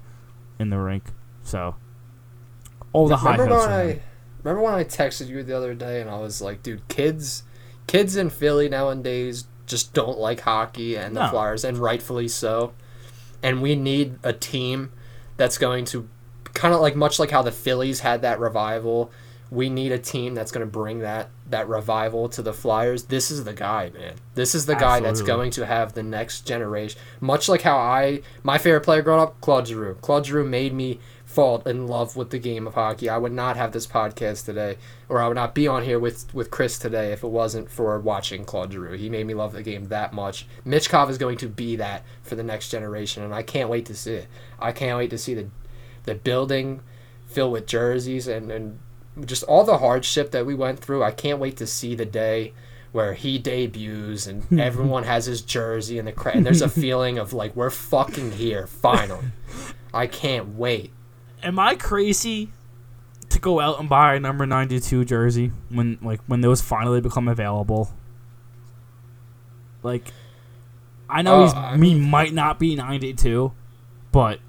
[0.60, 1.06] in the rink.
[1.44, 1.76] So
[2.94, 4.02] all the high remember when I
[4.44, 7.44] remember when I texted you the other day and I was like, dude, kids,
[7.88, 11.30] kids in Philly nowadays just don't like hockey and the No.
[11.30, 12.74] Flyers, and rightfully so.
[13.42, 14.92] And we need a team
[15.38, 16.08] that's going to
[16.54, 19.12] kind of like much like how the Phillies had that revival.
[19.50, 23.04] We need a team that's going to bring that that revival to the Flyers.
[23.04, 24.14] This is the guy, man.
[24.34, 27.00] This is the guy that's going to have the next generation.
[27.20, 29.96] Much like how I my favorite player growing up, Claude Giroux.
[29.96, 31.00] Claude Giroux made me
[31.32, 33.10] fall in love with the game of hockey.
[33.10, 34.78] I would not have this podcast today,
[35.08, 37.98] or I would not be on here with with Chris today if it wasn't for
[38.00, 38.98] watching Claude Giroux.
[38.98, 40.46] He made me love the game that much.
[40.66, 43.96] Michkov is going to be that for the next generation, and I can't wait to
[43.96, 44.28] see it.
[44.60, 45.48] I can't wait to see the
[46.04, 46.82] the building
[47.28, 48.80] filled with jerseys and, and
[49.26, 51.04] just all the hardship that we went through.
[51.04, 52.54] I can't wait to see the day
[52.92, 57.18] where he debuts and everyone has his jersey and the cra- and there's a feeling
[57.18, 59.28] of like we're fucking here finally.
[59.94, 60.92] I can't wait.
[61.44, 62.50] Am I crazy
[63.30, 67.00] to go out and buy a number ninety two jersey when like when those finally
[67.02, 67.92] become available?
[69.84, 70.12] Like,
[71.10, 73.54] I know Uh, he's I he might not be ninety two,
[74.12, 74.40] but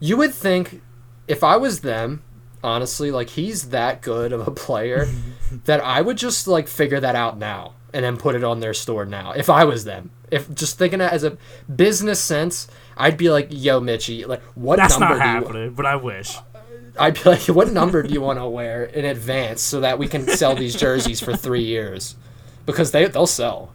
[0.00, 0.82] You would think
[1.28, 2.22] if I was them,
[2.62, 5.08] honestly, like he's that good of a player
[5.64, 8.74] that I would just like figure that out now and then put it on their
[8.74, 9.32] store now.
[9.32, 11.38] If I was them, if just thinking it as a
[11.74, 15.74] business sense, I'd be like, "Yo, Mitchie, like what that's number not do you?" happening.
[15.74, 16.36] But I wish.
[16.98, 20.08] I'd be like, "What number do you want to wear in advance so that we
[20.08, 22.16] can sell these jerseys for three years?"
[22.64, 23.72] Because they they'll sell.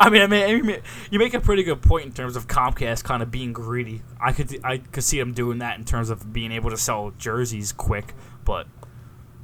[0.00, 0.80] I mean, I mean,
[1.10, 4.02] you make a pretty good point in terms of Comcast kind of being greedy.
[4.18, 7.12] I could, I could see them doing that in terms of being able to sell
[7.18, 8.14] jerseys quick,
[8.46, 8.66] but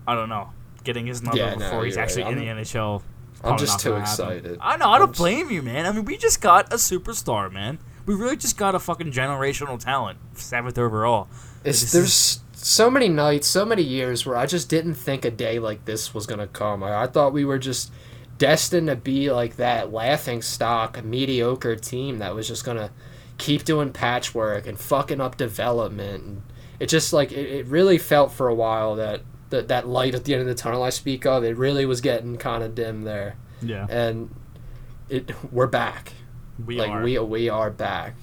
[0.08, 0.52] I don't know,
[0.82, 2.32] getting his number Yeah, no, before he's actually right.
[2.32, 3.02] in the NHL.
[3.44, 4.58] I'm just too excited.
[4.62, 4.88] I know.
[4.88, 5.84] I don't I'm blame you, man.
[5.84, 7.78] I mean, we just got a superstar, man.
[8.06, 11.28] We really just got a fucking generational talent, seventh overall.
[11.62, 15.58] This there's so many nights, so many years where I just didn't think a day
[15.58, 16.82] like this was gonna come.
[16.82, 17.92] I, I thought we were just
[18.38, 22.90] destined to be like that laughing stock, mediocre team that was just gonna
[23.38, 26.24] keep doing patchwork and fucking up development.
[26.24, 26.42] And
[26.80, 30.24] it just like it, it really felt for a while that, that that light at
[30.24, 33.02] the end of the tunnel I speak of, it really was getting kind of dim
[33.02, 33.36] there.
[33.62, 34.34] Yeah, And
[35.08, 36.12] it we're back
[36.64, 37.02] we like are.
[37.02, 38.14] we we are back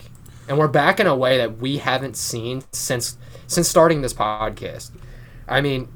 [0.47, 4.91] and we're back in a way that we haven't seen since since starting this podcast
[5.47, 5.87] i mean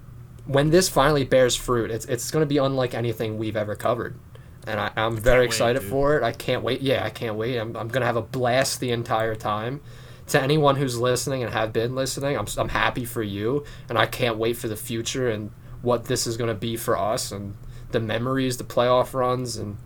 [0.47, 4.17] when this finally bears fruit it's it's going to be unlike anything we've ever covered.
[4.65, 6.23] And I, i'm very excited for it.
[6.23, 6.81] I can't wait.
[6.81, 7.57] Yeah i can't wait.
[7.57, 9.81] I'm, I'm going to have a blast the entire time.
[10.27, 13.65] To anyone who's listening and have been listening I'm, I'm happy for you.
[13.89, 16.97] And i can't wait for the future and what this is going to be for
[16.97, 17.55] us and
[17.91, 19.77] the memories the playoff runs and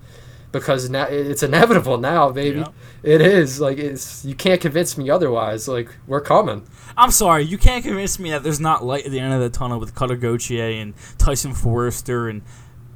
[0.52, 2.60] because now it's inevitable now, baby.
[2.60, 2.68] Yeah.
[3.04, 5.68] It is like it's you can't convince me otherwise.
[5.68, 6.68] Like we're coming.
[6.98, 9.50] I'm sorry, you can't convince me that there's not light at the end of the
[9.50, 12.42] tunnel with Cutter Gauthier and Tyson Foerster and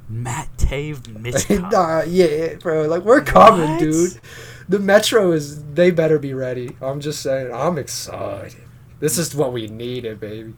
[0.08, 1.02] Matt Tave
[1.72, 2.82] nah, yeah, bro.
[2.86, 3.80] Like we're coming, What?
[3.80, 4.20] dude.
[4.68, 5.64] The Metro is.
[5.74, 6.76] They better be ready.
[6.80, 7.52] I'm just saying.
[7.52, 8.56] I'm excited.
[9.00, 10.54] This is what we needed, baby.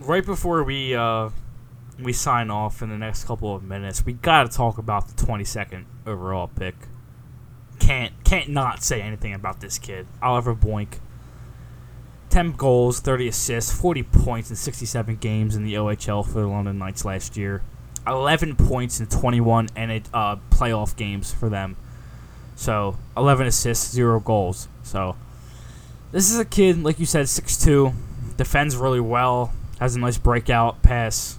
[0.00, 1.30] right before we uh,
[2.02, 5.84] we sign off in the next couple of minutes, we gotta talk about the 22nd
[6.08, 6.74] overall pick.
[7.78, 10.98] Can't can't not say anything about this kid, Oliver Boink.
[12.30, 16.78] 10 goals, 30 assists, 40 points in 67 games in the OHL for the London
[16.78, 17.62] Knights last year.
[18.06, 21.76] 11 points in 21 and it, uh, playoff games for them.
[22.54, 24.68] So 11 assists, zero goals.
[24.82, 25.16] So
[26.10, 27.92] this is a kid, like you said, six two,
[28.36, 31.38] defends really well, has a nice breakout pass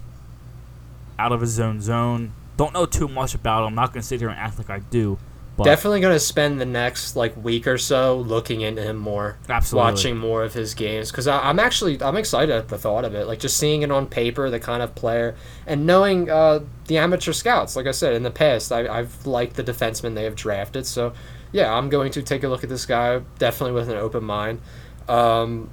[1.18, 2.32] out of his own zone.
[2.60, 3.68] Don't know too much about him.
[3.68, 5.16] I'm not going to sit here and act like I do.
[5.56, 9.38] But Definitely going to spend the next like week or so looking into him more,
[9.48, 9.90] Absolutely.
[9.90, 13.26] watching more of his games because I'm actually I'm excited at the thought of it.
[13.26, 15.36] Like just seeing it on paper, the kind of player,
[15.66, 17.76] and knowing uh, the amateur scouts.
[17.76, 20.84] Like I said in the past, I, I've liked the defensemen they have drafted.
[20.84, 21.14] So
[21.52, 24.60] yeah, I'm going to take a look at this guy definitely with an open mind.
[25.08, 25.70] Um,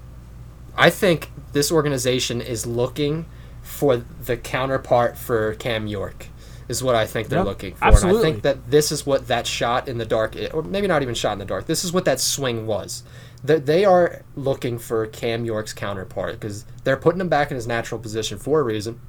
[0.78, 3.26] I think this organization is looking
[3.62, 6.28] for the counterpart for Cam York.
[6.68, 7.86] Is what I think they're Yep, looking for.
[7.86, 11.02] And I think that this is what that shot in the dark, or maybe not
[11.02, 11.66] even shot in the dark.
[11.66, 13.04] This is what that swing was.
[13.44, 17.68] That they are looking for Cam York's counterpart because they're putting him back in his
[17.68, 19.00] natural position for a reason.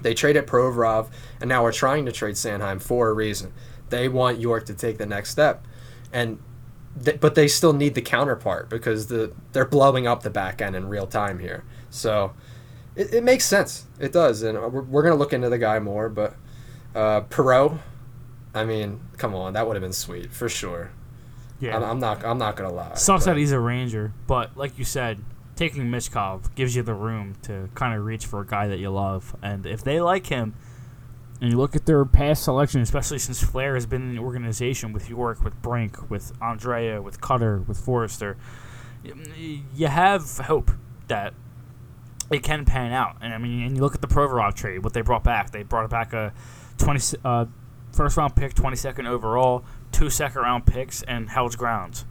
[0.00, 1.08] They traded Provorov,
[1.40, 3.52] and now we're trying to trade Sanheim for a reason.
[3.90, 5.66] They want York to take the next step,
[6.12, 6.38] and
[7.04, 10.74] th- but they still need the counterpart because the they're blowing up the back end
[10.74, 11.64] in real time here.
[11.90, 12.32] So
[12.96, 13.84] it, it makes sense.
[14.00, 16.08] It does, and we're, we're gonna look into the guy more.
[16.08, 16.34] But
[16.94, 17.78] uh, Perreault,
[18.54, 20.90] I mean, come on, that would have been sweet for sure.
[21.60, 21.76] yeah.
[21.76, 22.24] I'm, I'm not.
[22.24, 22.94] I'm not gonna lie.
[22.94, 25.22] Sucks but- that he's a Ranger, but like you said,
[25.56, 28.90] taking Michkov gives you the room to kind of reach for a guy that you
[28.90, 29.34] love.
[29.42, 30.54] And if they like him,
[31.40, 34.92] and you look at their past selection, especially since Flair has been in the organization
[34.92, 38.36] with York, with Brink, with Andrae, with Cutter, with Foerster,
[39.74, 40.70] you have hope
[41.08, 41.34] that
[42.30, 43.16] it can pan out.
[43.20, 45.50] And I mean, and you look at the Provorov trade, what they brought back.
[45.50, 46.32] They brought back a
[46.82, 47.46] 20 uh,
[47.92, 52.04] first round pick, 22nd overall, two second round picks, and held grounds.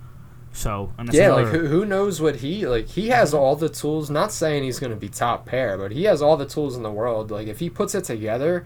[0.53, 2.87] So, Yeah, another- like who, who knows what he like?
[2.89, 4.09] He has all the tools.
[4.09, 6.83] Not saying he's going to be top pair, but he has all the tools in
[6.83, 7.31] the world.
[7.31, 8.65] Like if he puts it together,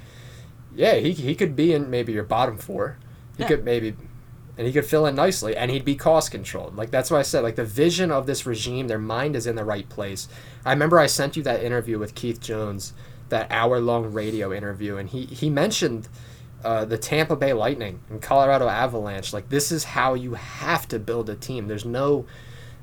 [0.75, 2.97] yeah, he, he could be in maybe your bottom four.
[3.37, 3.49] He Yeah.
[3.49, 3.95] could maybe,
[4.57, 6.75] and he could fill in nicely, and he'd be cost controlled.
[6.75, 9.55] Like that's why I said like the vision of this regime, their mind is in
[9.55, 10.27] the right place.
[10.65, 12.93] I remember I sent you that interview with Keith Jones,
[13.29, 16.07] that hour long radio interview, and he he mentioned.
[16.63, 20.97] Uh, the Tampa Bay Lightning and Colorado Avalanche, like this is how you have to
[20.97, 21.67] build a team.
[21.67, 22.25] There's no,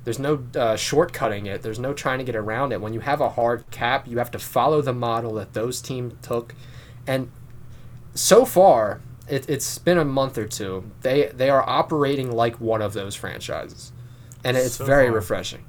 [0.04, 1.62] there's no uh, shortcutting it.
[1.62, 2.80] There's no trying to get around it.
[2.80, 6.14] When you have a hard cap, you have to follow the model that those teams
[6.22, 6.54] took,
[7.08, 7.32] and
[8.14, 10.88] so far, it, it's been a month or two.
[11.00, 13.90] They they are operating like one of those franchises,
[14.44, 15.14] and it's So very far.
[15.16, 15.64] refreshing.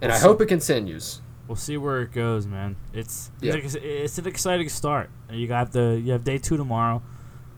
[0.00, 1.20] And I so- hope it continues.
[1.48, 2.76] We'll see where it goes, man.
[2.92, 3.54] It's Yeah.
[3.54, 5.08] it's, it's an exciting start.
[5.30, 7.02] You got the you have day two tomorrow,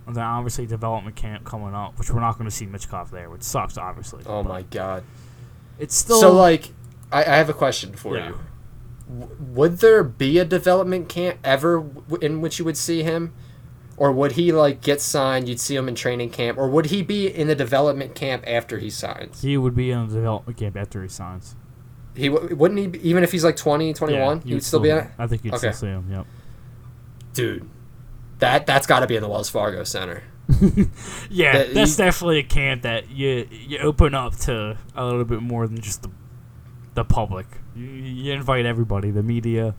[0.07, 3.29] and then obviously development camp coming up, which we're not going to see Michkov there,
[3.29, 4.23] which sucks, obviously.
[4.27, 5.03] Oh my god!
[5.79, 6.71] It's still so like,
[7.11, 8.29] I, I have a question for Yeah.
[8.29, 8.39] you.
[9.21, 13.33] W- would there be a development camp ever w- in which you would see him,
[13.97, 15.49] or would he like get signed?
[15.49, 18.79] You'd see him in training camp, or would he be in the development camp after
[18.79, 19.43] he signs?
[19.43, 21.57] he would be in the development camp after he signs.
[22.21, 22.87] He wouldn't he?
[22.87, 25.07] Be, even if he's like 20, 21, Yeah, he would still be in it.
[25.19, 25.73] I think you'd Okay.
[25.73, 26.07] still see him.
[26.11, 26.27] Yep.
[27.35, 27.69] Dude,
[28.39, 30.23] that that's got to be in the Wells Fargo Center.
[31.31, 35.25] Yeah, That that's you- definitely a camp that you you open up to a little
[35.25, 36.11] bit more than just the
[36.95, 37.47] the public.
[37.77, 39.75] You, you invite everybody, the media,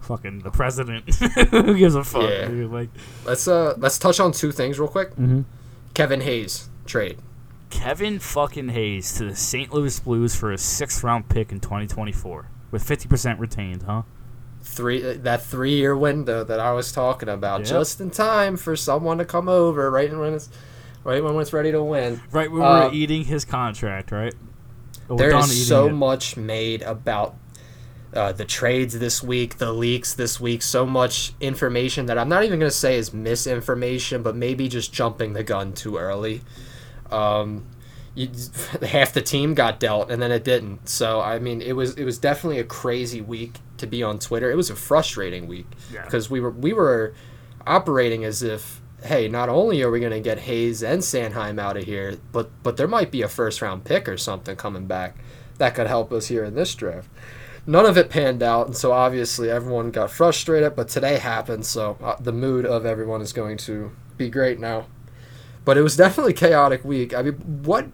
[0.00, 1.12] fucking the president.
[1.50, 2.28] Who gives a fuck?
[2.28, 2.48] Yeah.
[2.48, 2.70] dude?
[2.70, 2.90] Like
[3.24, 5.14] Let's uh let's touch on two things real quick.
[5.16, 5.44] Mhm.
[5.94, 7.18] Kevin Hayes trade.
[7.70, 9.72] Kevin fucking Hayes to the St.
[9.72, 14.02] Louis Blues for a sixth round pick in 2024 with 50% retained, huh?
[14.62, 17.68] Three uh, that three year window that I was talking about, Yep.
[17.68, 20.50] just in time for someone to come over right when it's
[21.02, 22.20] right when it's ready to win.
[22.30, 24.34] Right when Uh, we're eating his contract, right?
[25.08, 25.92] There is so it.
[25.92, 27.36] much made about
[28.12, 32.44] uh, the trades this week, the leaks this week, so much information that I'm not
[32.44, 36.42] even going to say is misinformation, but maybe just jumping the gun too early.
[37.12, 37.66] Um,
[38.14, 38.28] you,
[38.82, 40.88] half the team got dealt, and then it didn't.
[40.88, 44.50] So I mean, it was it was definitely a crazy week to be on Twitter.
[44.50, 46.04] It was a frustrating week Yeah.
[46.04, 47.14] because we were we were
[47.66, 51.76] operating as if hey, not only are we going to get Hayes and Sanheim out
[51.76, 55.16] of here, but but there might be a first round pick or something coming back
[55.58, 57.08] that could help us here in this draft.
[57.66, 60.74] None of it panned out, and so obviously everyone got frustrated.
[60.74, 64.86] But today happened, so uh, the mood of everyone is going to be great now.
[65.64, 67.14] But it was definitely a chaotic week.
[67.14, 67.34] I mean,
[67.64, 67.86] what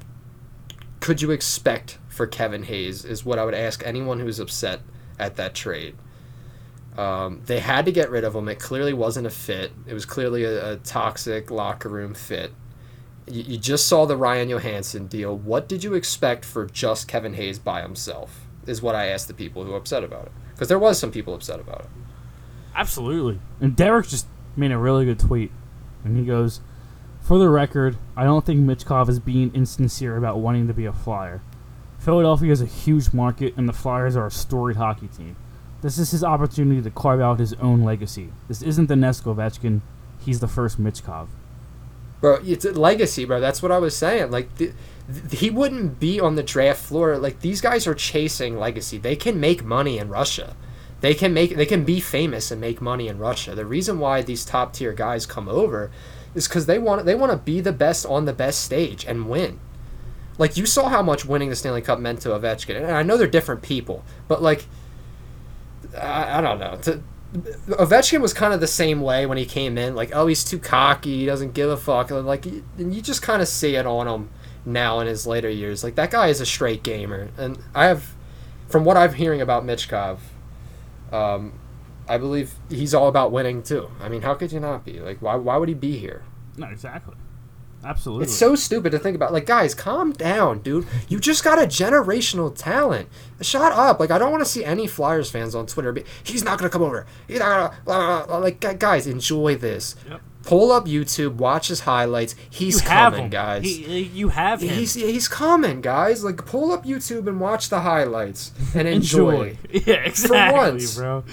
[1.00, 3.04] could you expect for Kevin Hayes?
[3.04, 4.80] Is what I would ask anyone who's upset
[5.18, 5.96] at that trade.
[6.96, 8.48] Um, they had to get rid of him.
[8.48, 9.72] It clearly wasn't a fit.
[9.86, 12.52] It was clearly a, a toxic locker room fit.
[13.26, 15.36] You, you just saw the Ryan Johansen deal.
[15.36, 18.46] What did you expect for just Kevin Hayes by himself?
[18.66, 20.32] Is what I asked the people who were upset about it.
[20.52, 21.88] Because there was some people upset about it.
[22.74, 23.40] Absolutely.
[23.60, 25.52] And Derek just made a really good tweet.
[26.02, 26.60] And he goes,
[27.26, 30.92] For the record, I don't think Michkov is being insincere about wanting to be a
[30.92, 31.42] Flyer.
[31.98, 35.34] Philadelphia is a huge market, and the Flyers are a storied hockey team.
[35.82, 38.28] This is his opportunity to carve out his own legacy.
[38.46, 39.80] This isn't the Nesko Ovechkin.
[40.20, 41.26] He's the first Michkov.
[42.20, 42.38] bro.
[42.44, 43.40] It's a legacy, bro.
[43.40, 44.30] That's what I was saying.
[44.30, 44.72] Like, the,
[45.12, 47.18] th- he wouldn't be on the draft floor.
[47.18, 48.98] Like, these guys are chasing legacy.
[48.98, 50.54] They can make money in Russia.
[51.00, 51.56] They can make.
[51.56, 53.56] They can be famous and make money in Russia.
[53.56, 55.90] The reason why these top tier guys come over
[56.36, 57.04] is because they want.
[57.04, 59.58] They want to be the best on the best stage and win.
[60.38, 63.16] Like you saw how much winning the Stanley Cup meant to Ovechkin, and I know
[63.16, 64.66] they're different people, but like,
[65.98, 66.76] I, I don't know.
[66.82, 67.02] To,
[67.34, 69.94] Ovechkin was kind of the same way when he came in.
[69.94, 71.18] Like, oh, he's too cocky.
[71.20, 72.10] He doesn't give a fuck.
[72.10, 74.30] Like, and you just kind of see it on him
[74.64, 75.82] now in his later years.
[75.84, 77.28] Like, that guy is a straight gamer.
[77.36, 78.14] And I have,
[78.68, 80.18] from what I'm hearing about Michkov,
[81.12, 81.52] um,
[82.08, 83.90] I believe he's all about winning too.
[84.00, 85.00] I mean, how could you not be?
[85.00, 86.22] Like, why, why would he be here?
[86.56, 87.14] No, exactly.
[87.84, 88.24] Absolutely.
[88.24, 89.32] It's so stupid to think about.
[89.32, 90.86] Like, guys, calm down, dude.
[91.08, 93.08] You just got a generational talent.
[93.40, 94.00] Shut up.
[94.00, 96.68] Like, I don't want to see any Flyers fans on Twitter be, he's not going
[96.68, 97.06] to come over.
[97.28, 98.38] He's not to, blah, blah, blah.
[98.38, 99.94] like, guys, enjoy this.
[100.08, 100.20] Yep.
[100.42, 102.34] Pull up YouTube, watch his highlights.
[102.48, 103.30] He's coming, him.
[103.30, 103.64] guys.
[103.64, 104.68] He, you have him.
[104.74, 106.22] he's he's coming, guys.
[106.22, 109.58] Like, pull up YouTube and watch the highlights and enjoy.
[109.70, 110.96] Yeah, exactly, once.
[110.96, 111.24] bro.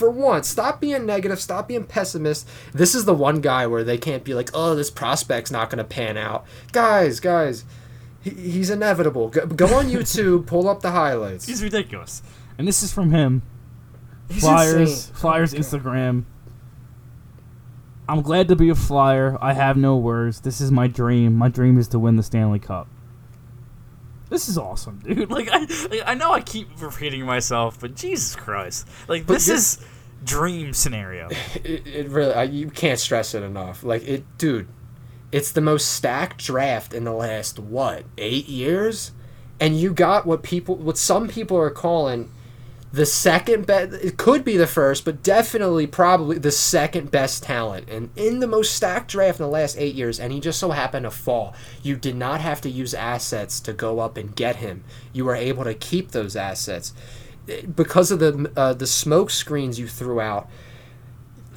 [0.00, 2.48] For once, stop being negative, stop being pessimist.
[2.72, 5.76] This is the one guy where they can't be like, oh, this prospect's not going
[5.76, 6.46] to pan out.
[6.72, 7.66] Guys, guys,
[8.22, 9.28] he, he's inevitable.
[9.28, 11.46] Go, go on YouTube, pull up the highlights.
[11.46, 12.22] He's ridiculous.
[12.56, 13.42] And this is from him.
[14.30, 15.14] He's Flyers, insane.
[15.14, 16.24] Flyers oh Instagram.
[18.08, 19.36] I'm glad to be a Flyer.
[19.40, 20.40] I have no words.
[20.40, 21.34] This is my dream.
[21.36, 22.88] My dream is to win the Stanley Cup.
[24.30, 25.28] This is awesome, dude.
[25.40, 25.66] Like I,
[26.06, 29.84] I know I keep repeating myself, but Jesus Christ, like But this is
[30.24, 31.28] dream scenario.
[31.62, 33.82] It, it really, I, you can't stress it enough.
[33.82, 34.68] Like it, dude.
[35.32, 39.12] It's the most stacked draft in the last what eight years,
[39.60, 42.32] and you got what people, what some people are calling
[42.92, 43.92] the second best.
[43.92, 48.46] It could be the first, but definitely probably the second best talent, and in the
[48.46, 50.18] most stacked draft in the last eight years.
[50.18, 51.54] And he just so happened to fall.
[51.82, 54.84] You did not have to use assets to go up and get him.
[55.12, 56.92] You were able to keep those assets
[57.74, 60.48] because of the uh, the smoke screens you threw out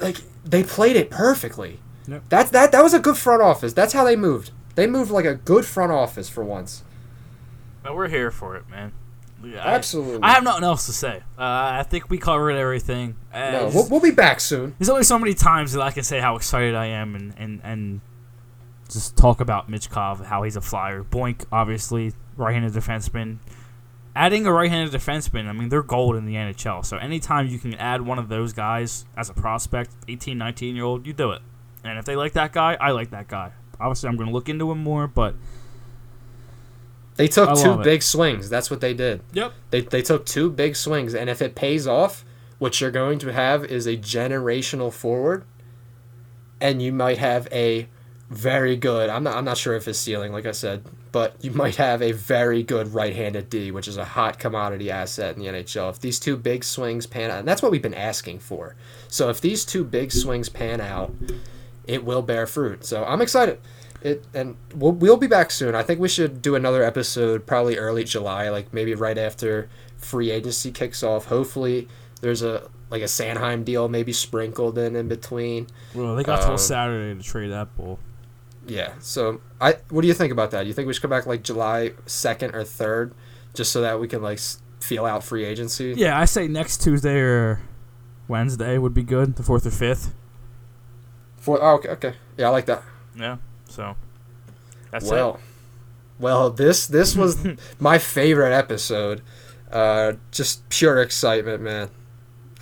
[0.00, 1.80] like they played it perfectly.
[2.06, 2.24] Yep.
[2.28, 3.72] That's that that was a good front office.
[3.72, 4.50] That's how they moved.
[4.74, 6.82] They moved like a good front office for once.
[7.82, 8.92] But we're here for it, man.
[9.44, 10.22] I- Absolutely.
[10.22, 11.16] I, have nothing else to say.
[11.38, 13.16] Uh, I think we covered everything.
[13.32, 14.74] Uh, no, we'll, we'll be back soon.
[14.78, 17.60] There's only so many times that I can say how excited I am and, and,
[17.64, 18.00] and
[18.90, 21.02] just talk about Michkov, how he's a flyer.
[21.02, 23.38] Bonk, obviously, right-handed defenseman.
[24.16, 26.84] Adding a right-handed defenseman, I mean, they're gold in the NHL.
[26.84, 31.12] So anytime you can add one of those guys as a prospect, 18, 19-year-old, you
[31.12, 31.42] do it.
[31.82, 33.52] And if they like that guy, I like that guy.
[33.80, 35.34] Obviously, I'm going to look into him more, but
[37.16, 37.84] They took two it.
[37.84, 38.48] big swings.
[38.50, 39.22] That's what they did.
[39.32, 39.52] yep.
[39.70, 42.24] They they took two big swings, and if it pays off,
[42.58, 45.44] what you're going to have is a generational forward,
[46.60, 47.88] and you might have a
[48.30, 49.10] very good.
[49.10, 52.02] I'm not I'm not sure if it's ceiling, like I said, but you might have
[52.02, 55.90] a very good right-handed D, which is a hot commodity asset in the NHL.
[55.90, 58.74] If these two big swings pan out, and that's what we've been asking for.
[59.08, 61.14] So if these two big swings pan out,
[61.86, 62.84] it will bear fruit.
[62.84, 63.60] So I'm excited.
[64.04, 65.74] It and we'll we'll be back soon.
[65.74, 70.30] I think we should do another episode probably early July, like maybe right after free
[70.30, 71.24] agency kicks off.
[71.24, 71.88] Hopefully
[72.20, 75.66] there's a like a Sanheim deal maybe sprinkled in in between.
[75.94, 77.98] Well, they got till Um, Saturday to trade that bull.
[78.66, 78.92] Yeah.
[79.00, 80.66] So I what do you think about that?
[80.66, 83.12] You think we should come back like July 2nd or 3rd
[83.54, 84.38] just so that we can like
[84.80, 85.94] feel out free agency?
[85.96, 87.62] Yeah, I say next Tuesday or
[88.28, 90.14] Wednesday would be good, the fourth or fifth.
[91.38, 92.14] For oh, okay, okay.
[92.36, 92.82] Yeah, I like that.
[93.16, 93.36] Yeah.
[93.74, 93.96] So
[94.90, 95.40] that's well,
[96.18, 97.36] well, this this was
[97.80, 99.20] my favorite episode.
[99.70, 101.90] Uh, just pure excitement, man.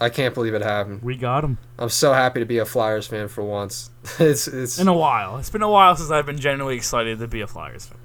[0.01, 1.03] I can't believe it happened.
[1.03, 3.91] We got him I'm so happy to be a Flyers fan for once.
[4.19, 5.37] it's it's in a while.
[5.39, 7.99] It's been a while since I've been genuinely excited to be a Flyers fan.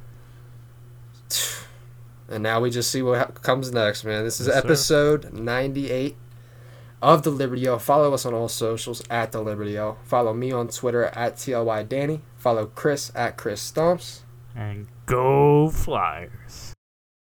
[2.36, 4.24] and now we just see what ha- comes next, man.
[4.26, 4.60] This is Yes, sir.
[4.60, 6.18] episode 98
[7.02, 7.80] of the Liberty Yell.
[7.80, 9.98] Follow us on all socials at the Liberty Yell.
[10.04, 12.22] Follow me on Twitter at TLY Danny.
[12.48, 14.22] Follow Chris at Chris Stomps.
[14.56, 16.67] And go Flyers.